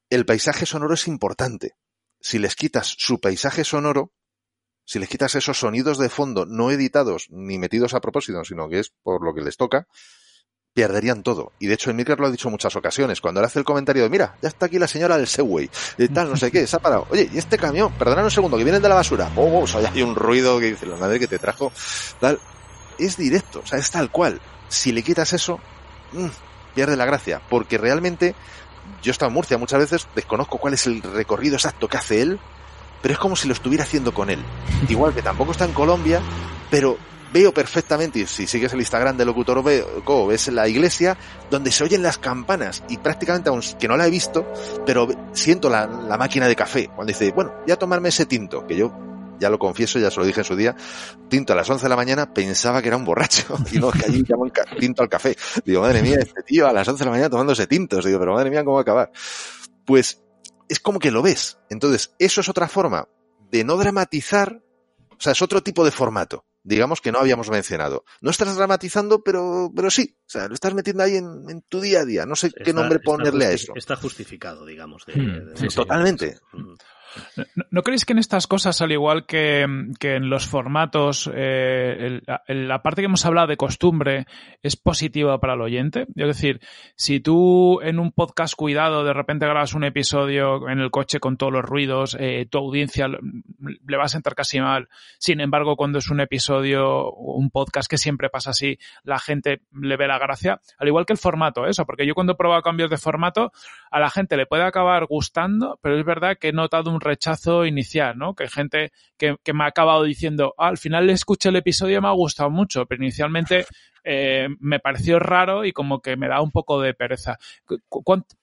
[0.09, 1.75] el paisaje sonoro es importante.
[2.19, 4.11] Si les quitas su paisaje sonoro,
[4.85, 8.79] si les quitas esos sonidos de fondo no editados ni metidos a propósito, sino que
[8.79, 9.87] es por lo que les toca,
[10.73, 11.51] perderían todo.
[11.59, 13.21] Y de hecho, el Milker lo ha dicho en muchas ocasiones.
[13.21, 16.07] Cuando le hace el comentario de, mira, ya está aquí la señora del Segway, y
[16.07, 17.07] tal, no sé qué, se ha parado.
[17.11, 17.93] Oye, ¿y este camión?
[17.93, 19.31] Perdona un segundo, que viene de la basura.
[19.35, 21.71] Oh, o sea, hay un ruido que dice, la madre que te trajo,
[22.19, 22.39] tal.
[22.97, 24.41] Es directo, o sea, es tal cual.
[24.67, 25.59] Si le quitas eso,
[26.13, 26.27] mmm,
[26.73, 27.41] pierde la gracia.
[27.49, 28.35] Porque realmente,
[29.01, 32.39] yo he en Murcia muchas veces, desconozco cuál es el recorrido exacto que hace él,
[33.01, 34.43] pero es como si lo estuviera haciendo con él.
[34.89, 36.21] Igual que tampoco está en Colombia,
[36.71, 36.97] pero
[37.33, 39.63] veo perfectamente, y si sigues el Instagram de Locutor
[40.03, 41.17] Co, ves la iglesia
[41.49, 44.45] donde se oyen las campanas y prácticamente, aunque no la he visto,
[44.85, 46.87] pero siento la, la máquina de café.
[46.87, 48.93] Cuando dice, bueno, voy a tomarme ese tinto, que yo
[49.39, 50.75] ya lo confieso, ya se lo dije en su día,
[51.27, 53.57] tinto a las 11 de la mañana, pensaba que era un borracho.
[53.71, 55.35] Y no, que allí llaman tinto al café.
[55.65, 58.05] Digo, madre mía, este tío a las 11 de la mañana tomándose tintos.
[58.05, 59.11] Digo, pero madre mía, ¿cómo va a acabar?
[59.85, 60.21] Pues
[60.69, 61.57] es como que lo ves.
[61.69, 63.07] Entonces, eso es otra forma
[63.49, 64.61] de no dramatizar,
[65.11, 68.05] o sea, es otro tipo de formato digamos que no habíamos mencionado.
[68.21, 71.81] No estás dramatizando, pero, pero sí, o sea, lo estás metiendo ahí en, en tu
[71.81, 72.25] día a día.
[72.25, 73.73] No sé está, qué nombre ponerle a eso.
[73.75, 75.05] Está justificado, digamos.
[75.05, 76.37] De, hmm, de, de, sí, totalmente.
[77.55, 79.65] ¿No, ¿No, creéis que en estas cosas, al igual que,
[79.99, 84.25] que en los formatos, eh, la parte que hemos hablado de costumbre
[84.61, 86.07] es positiva para el oyente?
[86.15, 86.61] Es decir,
[86.95, 91.37] si tú en un podcast cuidado de repente grabas un episodio en el coche con
[91.37, 94.89] todos los ruidos, eh, tu audiencia le va a sentar casi mal.
[95.17, 99.97] Sin embargo, cuando es un episodio, un podcast que siempre pasa así, la gente le
[99.97, 100.59] ve la gracia.
[100.77, 103.51] Al igual que el formato, eso, porque yo cuando he probado cambios de formato,
[103.93, 107.63] a la gente le puede acabar gustando, pero es verdad que he notado un rechazo
[107.63, 108.33] inicial, ¿no?
[108.33, 111.99] Que hay gente que, me ha acabado diciendo, ah, al final le escuché el episodio
[111.99, 113.67] y me ha gustado mucho, pero inicialmente
[114.03, 117.37] eh, me pareció raro y como que me da un poco de pereza.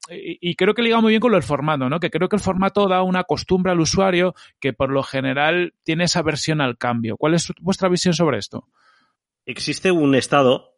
[0.09, 1.99] Y creo que liga muy bien con lo del formato, ¿no?
[1.99, 6.05] Que creo que el formato da una costumbre al usuario que por lo general tiene
[6.05, 7.17] esa versión al cambio.
[7.17, 8.69] ¿Cuál es vuestra visión sobre esto?
[9.47, 10.77] Existe un estado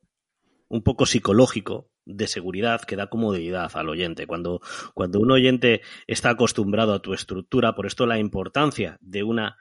[0.73, 4.27] un poco psicológico de seguridad que da comodidad al oyente.
[4.27, 4.63] Cuando,
[4.95, 9.59] cuando un oyente está acostumbrado a tu estructura, por esto la importancia de una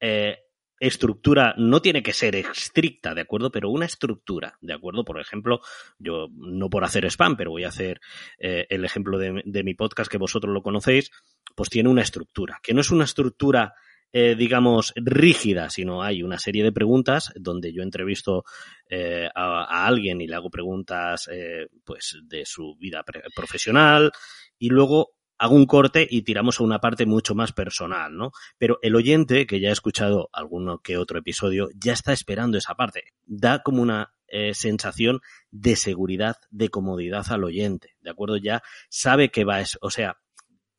[0.00, 0.38] eh,
[0.80, 3.50] estructura no tiene que ser estricta, ¿de acuerdo?
[3.50, 5.04] Pero una estructura, ¿de acuerdo?
[5.04, 5.60] Por ejemplo,
[5.98, 8.00] yo no por hacer spam, pero voy a hacer
[8.38, 11.10] eh, el ejemplo de, de, mi podcast que vosotros lo conocéis,
[11.54, 13.74] pues tiene una estructura, que no es una estructura
[14.12, 18.44] eh, digamos, rígida, sino hay una serie de preguntas donde yo entrevisto
[18.88, 23.04] eh, a, alguien y le hago preguntas, eh, pues, de su vida
[23.34, 24.10] profesional
[24.58, 28.32] y luego hago un corte y tiramos a una parte mucho más personal, ¿no?
[28.58, 32.74] Pero el oyente, que ya ha escuchado alguno que otro episodio, ya está esperando esa
[32.74, 33.04] parte.
[33.24, 38.36] Da como una eh, sensación de seguridad, de comodidad al oyente, ¿de acuerdo?
[38.36, 40.18] Ya sabe que va, o sea,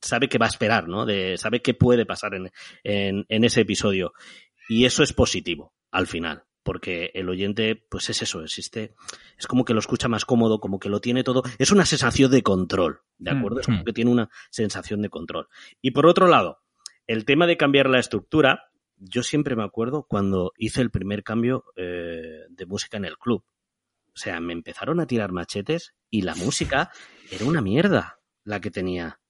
[0.01, 1.05] sabe que va a esperar, ¿no?
[1.05, 2.51] De, sabe qué puede pasar en,
[2.83, 4.13] en, en ese episodio.
[4.69, 8.93] Y eso es positivo, al final porque el oyente, pues es eso, existe,
[9.37, 12.31] es como que lo escucha más cómodo, como que lo tiene todo, es una sensación
[12.31, 13.59] de control, ¿de mm, acuerdo?
[13.61, 13.83] Es como mm.
[13.83, 15.47] que tiene una sensación de control.
[15.81, 16.59] Y por otro lado,
[17.07, 21.65] el tema de cambiar la estructura, yo siempre me acuerdo cuando hice el primer cambio
[21.75, 23.43] eh, de música en el club.
[24.13, 26.91] O sea, me empezaron a tirar machetes y la música
[27.31, 29.20] era una mierda la que tenía.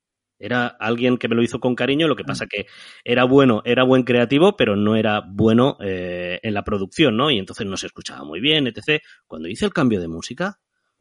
[0.42, 2.66] Era alguien que me lo hizo con cariño, lo que pasa que
[3.04, 7.30] era bueno, era buen creativo, pero no era bueno eh, en la producción, ¿no?
[7.30, 9.02] Y entonces no se escuchaba muy bien, etc.
[9.28, 10.60] Cuando hice el cambio de música,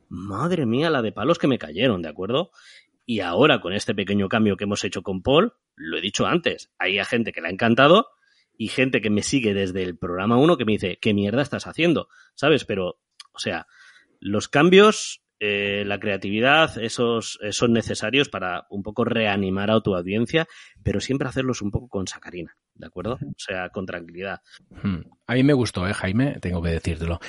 [0.08, 2.50] madre mía, la de palos que me cayeron, ¿de acuerdo?
[3.06, 6.70] Y ahora con este pequeño cambio que hemos hecho con Paul, lo he dicho antes,
[6.78, 8.08] hay gente que le ha encantado
[8.56, 11.66] y gente que me sigue desde el programa 1 que me dice, ¿qué mierda estás
[11.66, 12.08] haciendo?
[12.34, 12.66] ¿Sabes?
[12.66, 13.00] Pero,
[13.32, 13.66] o sea,
[14.20, 19.96] los cambios eh, la creatividad, esos eh, son necesarios para un poco reanimar a tu
[19.96, 20.46] audiencia,
[20.82, 23.14] pero siempre hacerlos un poco con sacarina, ¿de acuerdo?
[23.14, 24.42] O sea, con tranquilidad.
[24.82, 24.98] Hmm.
[25.26, 26.38] A mí me gustó, ¿eh, Jaime?
[26.40, 27.20] Tengo que decírtelo.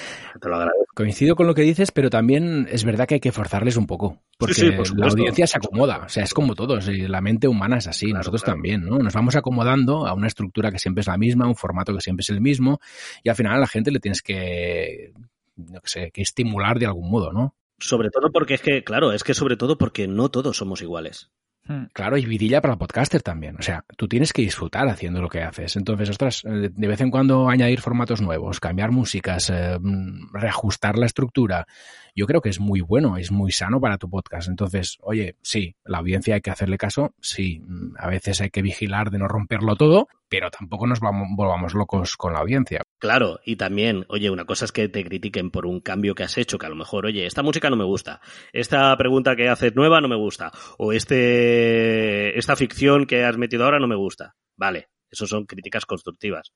[0.42, 0.94] Te lo agradezco.
[0.94, 4.22] Coincido con lo que dices, pero también es verdad que hay que forzarles un poco,
[4.38, 7.88] porque la audiencia se acomoda, o sea, es como todos, y la mente humana es
[7.88, 9.00] así, nosotros también, ¿no?
[9.00, 12.24] Nos vamos acomodando a una estructura que siempre es la misma, un formato que siempre
[12.24, 12.82] es el mismo,
[13.24, 15.14] y al final a la gente le tienes que,
[15.56, 17.56] no sé, que estimular de algún modo, ¿no?
[17.82, 21.32] Sobre todo porque es que, claro, es que sobre todo porque no todos somos iguales.
[21.68, 21.86] Hmm.
[21.94, 23.56] Claro, y vidilla para el podcaster también.
[23.60, 25.76] O sea, tú tienes que disfrutar haciendo lo que haces.
[25.76, 30.98] Entonces, ostras, eh, de vez en cuando añadir formatos nuevos, cambiar músicas, eh, mm, reajustar
[30.98, 31.68] la estructura,
[32.16, 34.48] yo creo que es muy bueno, es muy sano para tu podcast.
[34.48, 38.62] Entonces, oye, sí, la audiencia hay que hacerle caso, sí, mm, a veces hay que
[38.62, 42.82] vigilar de no romperlo todo, pero tampoco nos vamos, volvamos locos con la audiencia.
[43.02, 46.38] Claro, y también, oye, una cosa es que te critiquen por un cambio que has
[46.38, 48.22] hecho, que a lo mejor, oye, esta música no me gusta,
[48.54, 53.64] esta pregunta que haces nueva no me gusta, o este, esta ficción que has metido
[53.64, 54.36] ahora no me gusta.
[54.56, 56.54] Vale, eso son críticas constructivas.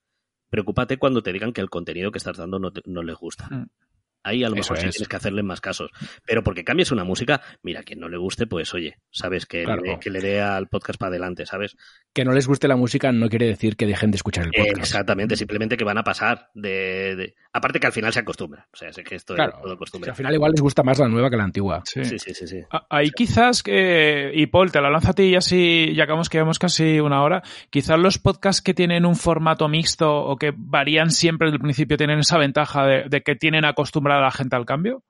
[0.48, 3.48] Preocúpate cuando te digan que el contenido que estás dando no, no les gusta.
[3.50, 3.66] Mm.
[4.26, 5.92] Ahí a lo mejor sí tienes que hacerle más casos.
[6.26, 10.00] Pero porque cambies una música, mira, quien no le guste, pues oye, sabes que, le,
[10.00, 11.78] que le dé al podcast para adelante, ¿sabes?
[12.12, 14.80] Que no les guste la música no quiere decir que dejen de escuchar el podcast.
[14.80, 18.66] Exactamente, simplemente que van a pasar de, Aparte que al final se acostumbran.
[18.74, 20.10] O sea, es que esto es todo costumbre.
[20.10, 21.84] al final igual les gusta más la nueva que la antigua.
[21.86, 22.34] Sí, sí, sí.
[22.34, 24.32] sí, Ahí quizás que...
[24.34, 27.22] Y Paul, te la lanzo a ti y así, ya acabamos que llevamos casi una
[27.22, 27.44] hora.
[27.70, 31.98] Quizás los podcasts que tienen un formato mixto o que varían siempre desde el principio
[31.98, 35.04] tienen esa ventaja de, de que tienen acostumbrada a la gente al cambio.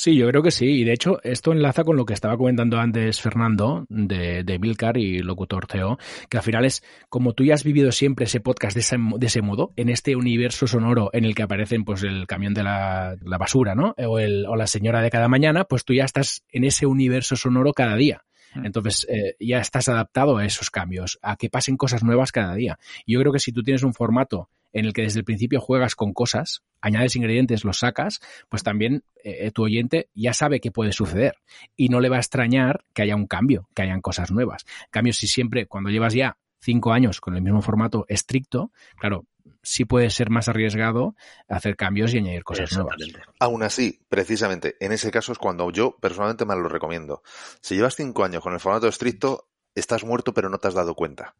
[0.00, 0.64] Sí, yo creo que sí.
[0.64, 4.96] Y de hecho, esto enlaza con lo que estaba comentando antes Fernando de, de Milcar
[4.96, 5.98] y Locutor CEO,
[6.30, 9.26] que al final es como tú ya has vivido siempre ese podcast de ese, de
[9.26, 13.14] ese modo, en este universo sonoro en el que aparecen pues el camión de la,
[13.22, 13.94] la basura, ¿no?
[13.98, 17.36] O, el, o la señora de cada mañana, pues tú ya estás en ese universo
[17.36, 18.22] sonoro cada día.
[18.54, 18.66] Mm.
[18.66, 22.78] Entonces eh, ya estás adaptado a esos cambios, a que pasen cosas nuevas cada día.
[23.06, 25.60] Y yo creo que si tú tienes un formato en el que desde el principio
[25.60, 30.70] juegas con cosas, añades ingredientes, los sacas, pues también eh, tu oyente ya sabe qué
[30.70, 31.34] puede suceder
[31.76, 34.64] y no le va a extrañar que haya un cambio, que hayan cosas nuevas.
[34.84, 39.26] En cambio, si siempre, cuando llevas ya cinco años con el mismo formato estricto, claro,
[39.62, 41.14] sí puede ser más arriesgado
[41.48, 42.96] hacer cambios y añadir cosas nuevas.
[43.38, 47.22] Aún así, precisamente, en ese caso es cuando yo personalmente me lo recomiendo.
[47.60, 50.94] Si llevas cinco años con el formato estricto, estás muerto pero no te has dado
[50.94, 51.34] cuenta.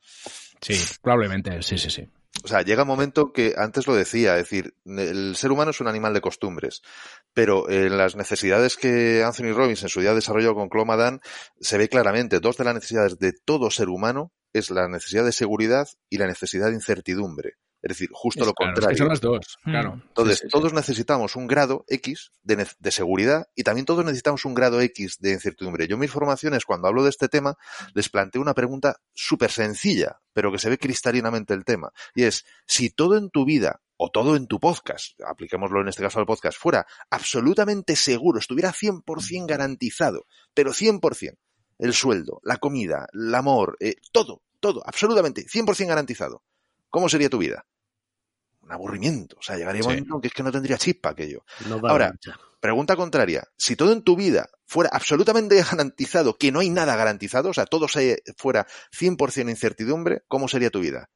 [0.61, 2.07] Sí, probablemente, sí, sí, sí.
[2.45, 5.81] O sea, llega un momento que antes lo decía, es decir, el ser humano es
[5.81, 6.81] un animal de costumbres,
[7.35, 11.21] pero en las necesidades que Anthony Robbins en su día desarrolló con Clomadan
[11.61, 15.33] se ve claramente, dos de las necesidades de todo ser humano es la necesidad de
[15.33, 17.55] seguridad y la necesidad de incertidumbre.
[17.83, 18.97] Es decir, justo lo contrario.
[18.97, 19.71] son las dos, mm.
[19.71, 20.03] claro.
[20.09, 24.81] Entonces, todos necesitamos un grado X de, de, seguridad y también todos necesitamos un grado
[24.83, 25.89] X de incertidumbre.
[25.89, 27.57] Yo en mis formaciones, cuando hablo de este tema,
[27.95, 31.91] les planteo una pregunta súper sencilla, pero que se ve cristalinamente el tema.
[32.15, 36.03] Y es, si todo en tu vida o todo en tu podcast, apliquémoslo en este
[36.03, 41.37] caso al podcast, fuera absolutamente seguro, estuviera 100% garantizado, pero 100%,
[41.79, 46.43] el sueldo, la comida, el amor, eh, todo, todo, absolutamente, 100% garantizado
[46.91, 47.65] ¿cómo sería tu vida?
[48.61, 49.37] Un aburrimiento.
[49.39, 51.45] O sea, llegaría un momento que es que no tendría chispa aquello.
[51.83, 52.15] Ahora,
[52.61, 53.49] pregunta contraria.
[53.57, 57.67] Si todo en tu vida fuera absolutamente garantizado, que no hay nada garantizado, o sea,
[57.67, 61.11] todo se fuera 100% incertidumbre, ¿cómo sería tu vida?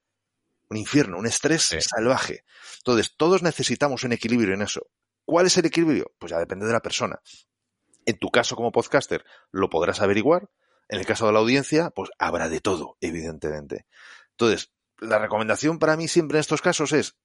[0.70, 2.44] Un infierno, un estrés salvaje.
[2.78, 4.88] Entonces, todos necesitamos un equilibrio en eso.
[5.24, 6.12] ¿Cuál es el equilibrio?
[6.18, 7.20] Pues ya depende de la persona.
[8.06, 10.50] En tu caso como podcaster, lo podrás averiguar
[10.88, 13.86] En el caso de la audiencia, pues habrá de todo, evidentemente.
[14.32, 17.16] Entonces, la recomendación para mí siempre en estos casos es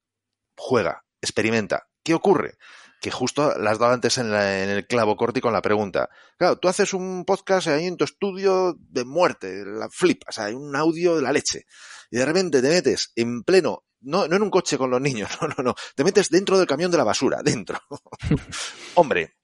[0.57, 1.87] juega, experimenta.
[2.03, 2.57] ¿Qué ocurre?
[3.01, 6.09] Que justo las dado antes en, en, el clavo corto y con la pregunta.
[6.37, 10.75] Claro, tú haces un podcast ahí en tu estudio de muerte, la flipas, hay un
[10.75, 11.65] audio de la leche.
[12.11, 15.29] Y de repente te metes en pleno, no, no en un coche con los niños,
[15.41, 17.79] no, no, no, te metes dentro del camión de la basura, dentro.
[18.95, 19.37] Hombre,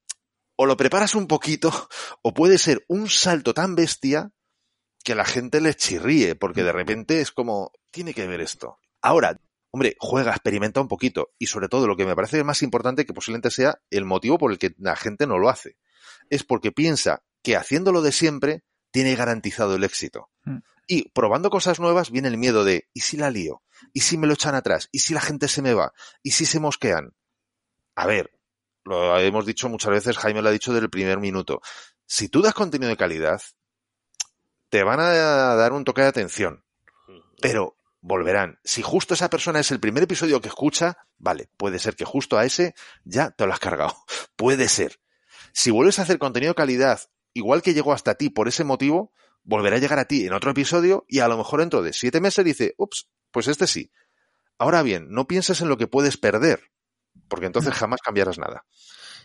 [0.58, 1.72] o lo preparas un poquito,
[2.22, 4.32] o puede ser un salto tan bestia
[5.04, 8.78] que la gente le chirríe, porque de repente es como, tiene que ver esto.
[9.02, 9.40] Ahora,
[9.72, 13.14] hombre, juega, experimenta un poquito, y sobre todo lo que me parece más importante que
[13.14, 15.78] posiblemente sea el motivo por el que la gente no lo hace,
[16.30, 20.30] es porque piensa que haciéndolo de siempre tiene garantizado el éxito.
[20.44, 20.58] Mm.
[20.88, 23.64] Y probando cosas nuevas viene el miedo de, ¿y si la lío?
[23.94, 24.90] ¿Y si me lo echan atrás?
[24.92, 25.94] ¿Y si la gente se me va?
[26.22, 27.14] ¿Y si se mosquean?
[27.96, 28.30] A ver,
[28.84, 31.62] lo hemos dicho muchas veces, Jaime lo ha dicho desde el primer minuto.
[32.06, 33.42] Si tú das contenido de calidad,
[34.68, 36.66] te van a dar un toque de atención.
[37.42, 38.60] Pero volverán.
[38.64, 42.38] Si justo esa persona es el primer episodio que escucha, vale, puede ser que justo
[42.38, 43.96] a ese ya te lo has cargado.
[44.36, 45.00] Puede ser.
[45.54, 47.00] Si vuelves a hacer contenido de calidad,
[47.34, 49.12] igual que llegó hasta ti por ese motivo,
[49.44, 52.22] volverá a llegar a ti en otro episodio y a lo mejor dentro de siete
[52.22, 53.92] meses dice, ups, pues este sí.
[54.60, 56.72] Ahora bien, no pienses en lo que puedes perder,
[57.28, 57.78] porque entonces mm.
[57.78, 58.66] jamás cambiarás nada.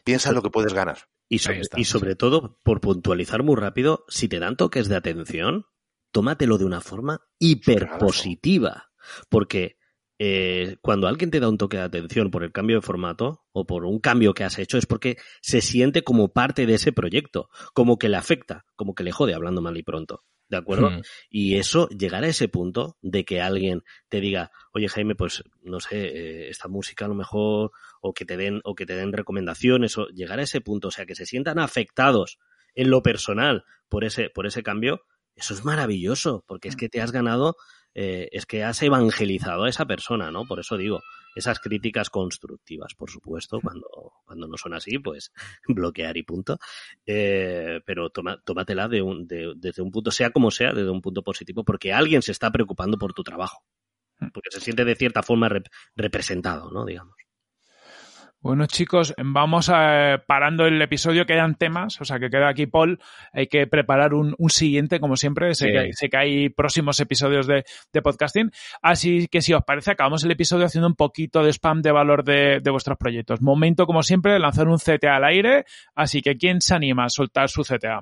[0.04, 1.10] Piensa en lo que puedes ganar.
[1.28, 5.66] Y sobre, y sobre todo, por puntualizar muy rápido, si te dan toques de atención,
[6.10, 8.90] tómatelo de una forma hiperpositiva.
[9.28, 9.76] Porque
[10.18, 13.66] eh, cuando alguien te da un toque de atención por el cambio de formato o
[13.66, 17.48] por un cambio que has hecho, es porque se siente como parte de ese proyecto,
[17.72, 20.24] como que le afecta, como que le jode, hablando mal y pronto.
[20.50, 20.90] ¿De acuerdo?
[20.90, 21.02] Hmm.
[21.30, 25.78] Y eso, llegar a ese punto de que alguien te diga, oye Jaime, pues no
[25.78, 27.70] sé, eh, esta música a lo mejor,
[28.02, 30.90] o que te den, o que te den recomendaciones, o llegar a ese punto, o
[30.90, 32.38] sea, que se sientan afectados
[32.74, 35.02] en lo personal por ese, por ese cambio,
[35.40, 37.56] eso es maravilloso, porque es que te has ganado,
[37.94, 40.46] eh, es que has evangelizado a esa persona, ¿no?
[40.46, 41.00] Por eso digo,
[41.34, 43.88] esas críticas constructivas, por supuesto, cuando,
[44.26, 45.32] cuando no son así, pues
[45.68, 46.58] bloquear y punto.
[47.06, 51.00] Eh, pero toma, tómatela de un, de, desde un punto, sea como sea, desde un
[51.00, 53.64] punto positivo, porque alguien se está preocupando por tu trabajo.
[54.34, 55.48] Porque se siente de cierta forma
[55.96, 56.84] representado, ¿no?
[56.84, 57.19] Digamos.
[58.42, 61.26] Bueno, chicos, vamos a, parando el episodio.
[61.26, 62.98] Quedan temas, o sea que queda aquí Paul.
[63.34, 65.54] Hay que preparar un, siguiente, como siempre.
[65.54, 65.68] Sé,
[66.10, 67.64] que, hay próximos episodios de,
[68.02, 68.50] podcasting.
[68.80, 72.24] Así que, si os parece, acabamos el episodio haciendo un poquito de spam de valor
[72.24, 73.42] de, vuestros proyectos.
[73.42, 75.66] Momento, como siempre, de lanzar un CTA al aire.
[75.94, 78.00] Así que, ¿quién se anima a soltar su CTA?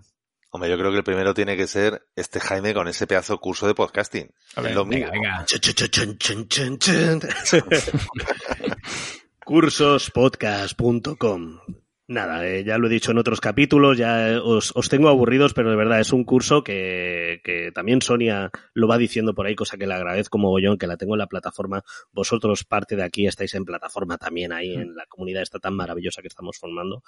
[0.51, 3.67] Hombre, yo creo que el primero tiene que ser este Jaime con ese pedazo curso
[3.67, 4.31] de podcasting.
[4.55, 5.45] A ver, venga, venga.
[9.49, 11.61] cursospodcast.com.
[12.07, 15.77] Nada, eh, ya lo he dicho en otros capítulos, ya os, tengo aburridos, pero de
[15.77, 19.87] verdad es un curso que, que, también Sonia lo va diciendo por ahí, cosa que
[19.87, 21.83] le agradezco mogollón, que la tengo en la plataforma.
[22.13, 26.21] Vosotros, parte de aquí, estáis en plataforma también ahí, en la comunidad esta tan maravillosa
[26.21, 27.03] que estamos formando.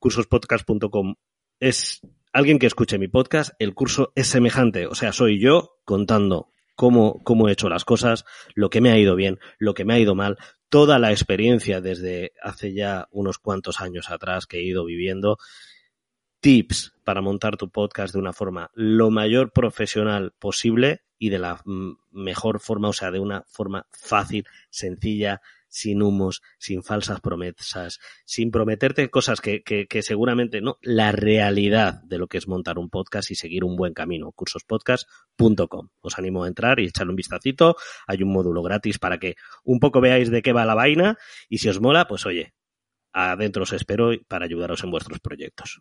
[0.00, 1.14] Cursospodcast.com
[1.60, 2.00] es
[2.32, 6.50] alguien que escuche mi podcast, el curso es semejante, o sea, soy yo contando
[6.80, 8.24] cómo, cómo he hecho las cosas,
[8.54, 10.38] lo que me ha ido bien, lo que me ha ido mal,
[10.70, 15.36] toda la experiencia desde hace ya unos cuantos años atrás que he ido viviendo,
[16.40, 21.62] tips para montar tu podcast de una forma lo mayor profesional posible y de la
[22.10, 28.50] mejor forma, o sea, de una forma fácil, sencilla, sin humos, sin falsas promesas, sin
[28.50, 33.30] prometerte cosas que, que, seguramente no, la realidad de lo que es montar un podcast
[33.30, 35.88] y seguir un buen camino, cursospodcast.com.
[36.00, 39.80] Os animo a entrar y echarle un vistacito, hay un módulo gratis para que un
[39.80, 41.16] poco veáis de qué va la vaina
[41.48, 42.52] y si os mola, pues oye,
[43.12, 45.80] adentro os espero para ayudaros en vuestros proyectos.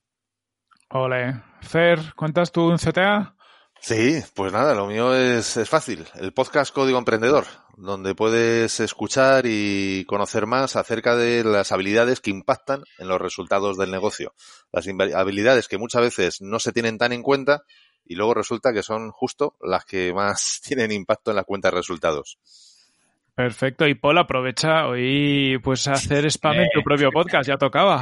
[0.91, 3.35] Ole, Fer, ¿cuentas tú un CTA?
[3.81, 6.05] Sí, pues nada, lo mío es, es fácil.
[6.15, 7.45] El podcast Código Emprendedor,
[7.77, 13.77] donde puedes escuchar y conocer más acerca de las habilidades que impactan en los resultados
[13.77, 14.33] del negocio.
[14.71, 17.63] Las habilidades que muchas veces no se tienen tan en cuenta
[18.05, 21.77] y luego resulta que son justo las que más tienen impacto en la cuenta de
[21.77, 22.37] resultados.
[23.39, 23.87] Perfecto.
[23.87, 28.01] Y Paul, aprovecha hoy pues hacer spam en tu propio podcast, ya tocaba.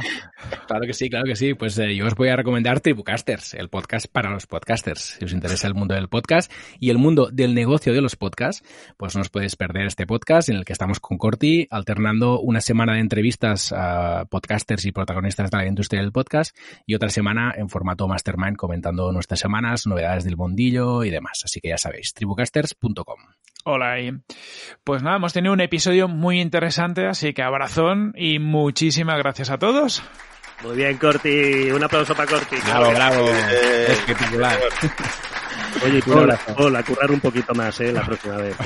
[0.66, 1.54] Claro que sí, claro que sí.
[1.54, 5.16] Pues eh, yo os voy a recomendar Tribucasters, el podcast para los podcasters.
[5.16, 8.66] Si os interesa el mundo del podcast y el mundo del negocio de los podcasts,
[8.96, 12.60] pues no os podéis perder este podcast en el que estamos con Corti alternando una
[12.60, 17.54] semana de entrevistas a podcasters y protagonistas de la industria del podcast y otra semana
[17.56, 21.42] en formato mastermind comentando nuestras semanas, novedades del bondillo y demás.
[21.44, 23.20] Así que ya sabéis, tribucasters.com.
[23.64, 24.12] Hola, y
[24.84, 29.58] pues nada, hemos tenido un episodio muy interesante, así que abrazón y muchísimas gracias a
[29.58, 30.02] todos.
[30.62, 31.70] Muy bien, Corti.
[31.70, 32.56] Un aplauso para Corti.
[32.64, 33.28] Bravo, bravo.
[33.88, 34.58] Espectacular.
[35.84, 37.92] Oye, Paul, Paul, a currar un poquito más, ¿eh?
[37.92, 38.56] La próxima vez.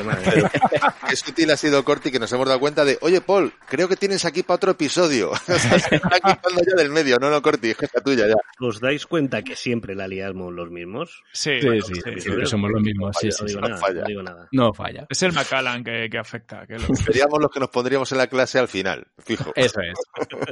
[1.09, 3.97] Qué sutil ha sido Corti que nos hemos dado cuenta de, oye, Paul, creo que
[3.97, 5.30] tienes aquí para otro episodio.
[5.30, 7.18] o sea, se está quitando ya del medio.
[7.18, 8.34] No, no, Corti, es la tuya ya.
[8.61, 11.22] ¿Os dais cuenta que siempre la liamos los mismos?
[11.32, 13.16] Sí, Sí, bueno, sí, sí, siempre somos los mismos.
[13.20, 13.53] Sí, falla, sí, No sí.
[13.55, 14.01] digo no nada, falla.
[14.01, 14.49] no digo nada.
[14.53, 15.07] No falla.
[15.11, 16.66] Es el Macallan que, que afecta.
[16.66, 19.53] Que lo- Seríamos los que nos pondríamos en la clase al final, fijo.
[19.55, 19.99] Eso es.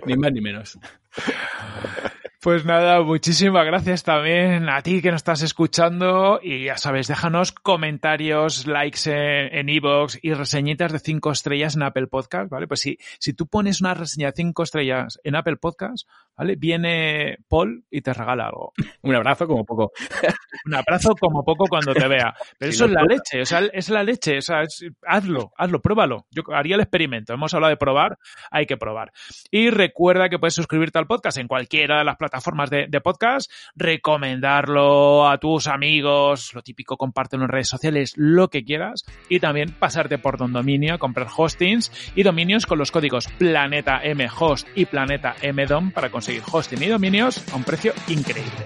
[0.07, 0.79] Ni más ni menos.
[2.43, 7.53] Pues nada, muchísimas gracias también a ti que nos estás escuchando y ya sabes, déjanos
[7.53, 12.67] comentarios, likes en iVoox y reseñitas de cinco estrellas en Apple Podcast, ¿vale?
[12.67, 16.57] Pues si, si tú pones una reseña de cinco estrellas en Apple Podcast, ¿vale?
[16.57, 18.73] Viene Paul y te regala algo.
[19.03, 19.93] Un abrazo como poco.
[20.65, 22.35] Un abrazo como poco cuando te vea.
[22.59, 25.83] Pero eso es la leche, o sea, es la leche, o sea, es- hazlo, hazlo,
[25.83, 26.27] pruébalo.
[26.31, 27.35] Yo haría el experimento.
[27.35, 28.17] Hemos hablado de probar,
[28.51, 29.13] hay que probar.
[29.51, 35.29] Y recuerda que puedes suscribirte al podcast en cualquiera de las plataformas de, podcast, recomendarlo
[35.29, 40.19] a tus amigos, lo típico, compártelo en redes sociales, lo que quieras, y también pasarte
[40.19, 45.35] por Don Dominio, comprar hostings y dominios con los códigos Planeta M Host y Planeta
[45.43, 48.65] M Dom para conseguir hosting y dominios a un precio increíble.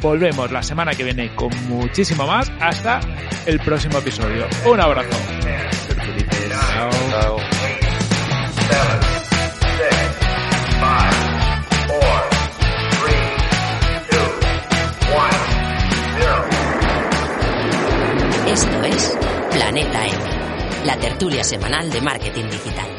[0.00, 2.52] Volvemos la semana que viene con muchísimo más.
[2.60, 3.00] Hasta
[3.46, 4.46] el próximo episodio.
[4.66, 5.16] Un abrazo.
[18.54, 19.18] Esto es
[19.50, 22.93] Planeta M, la tertulia semanal de marketing digital.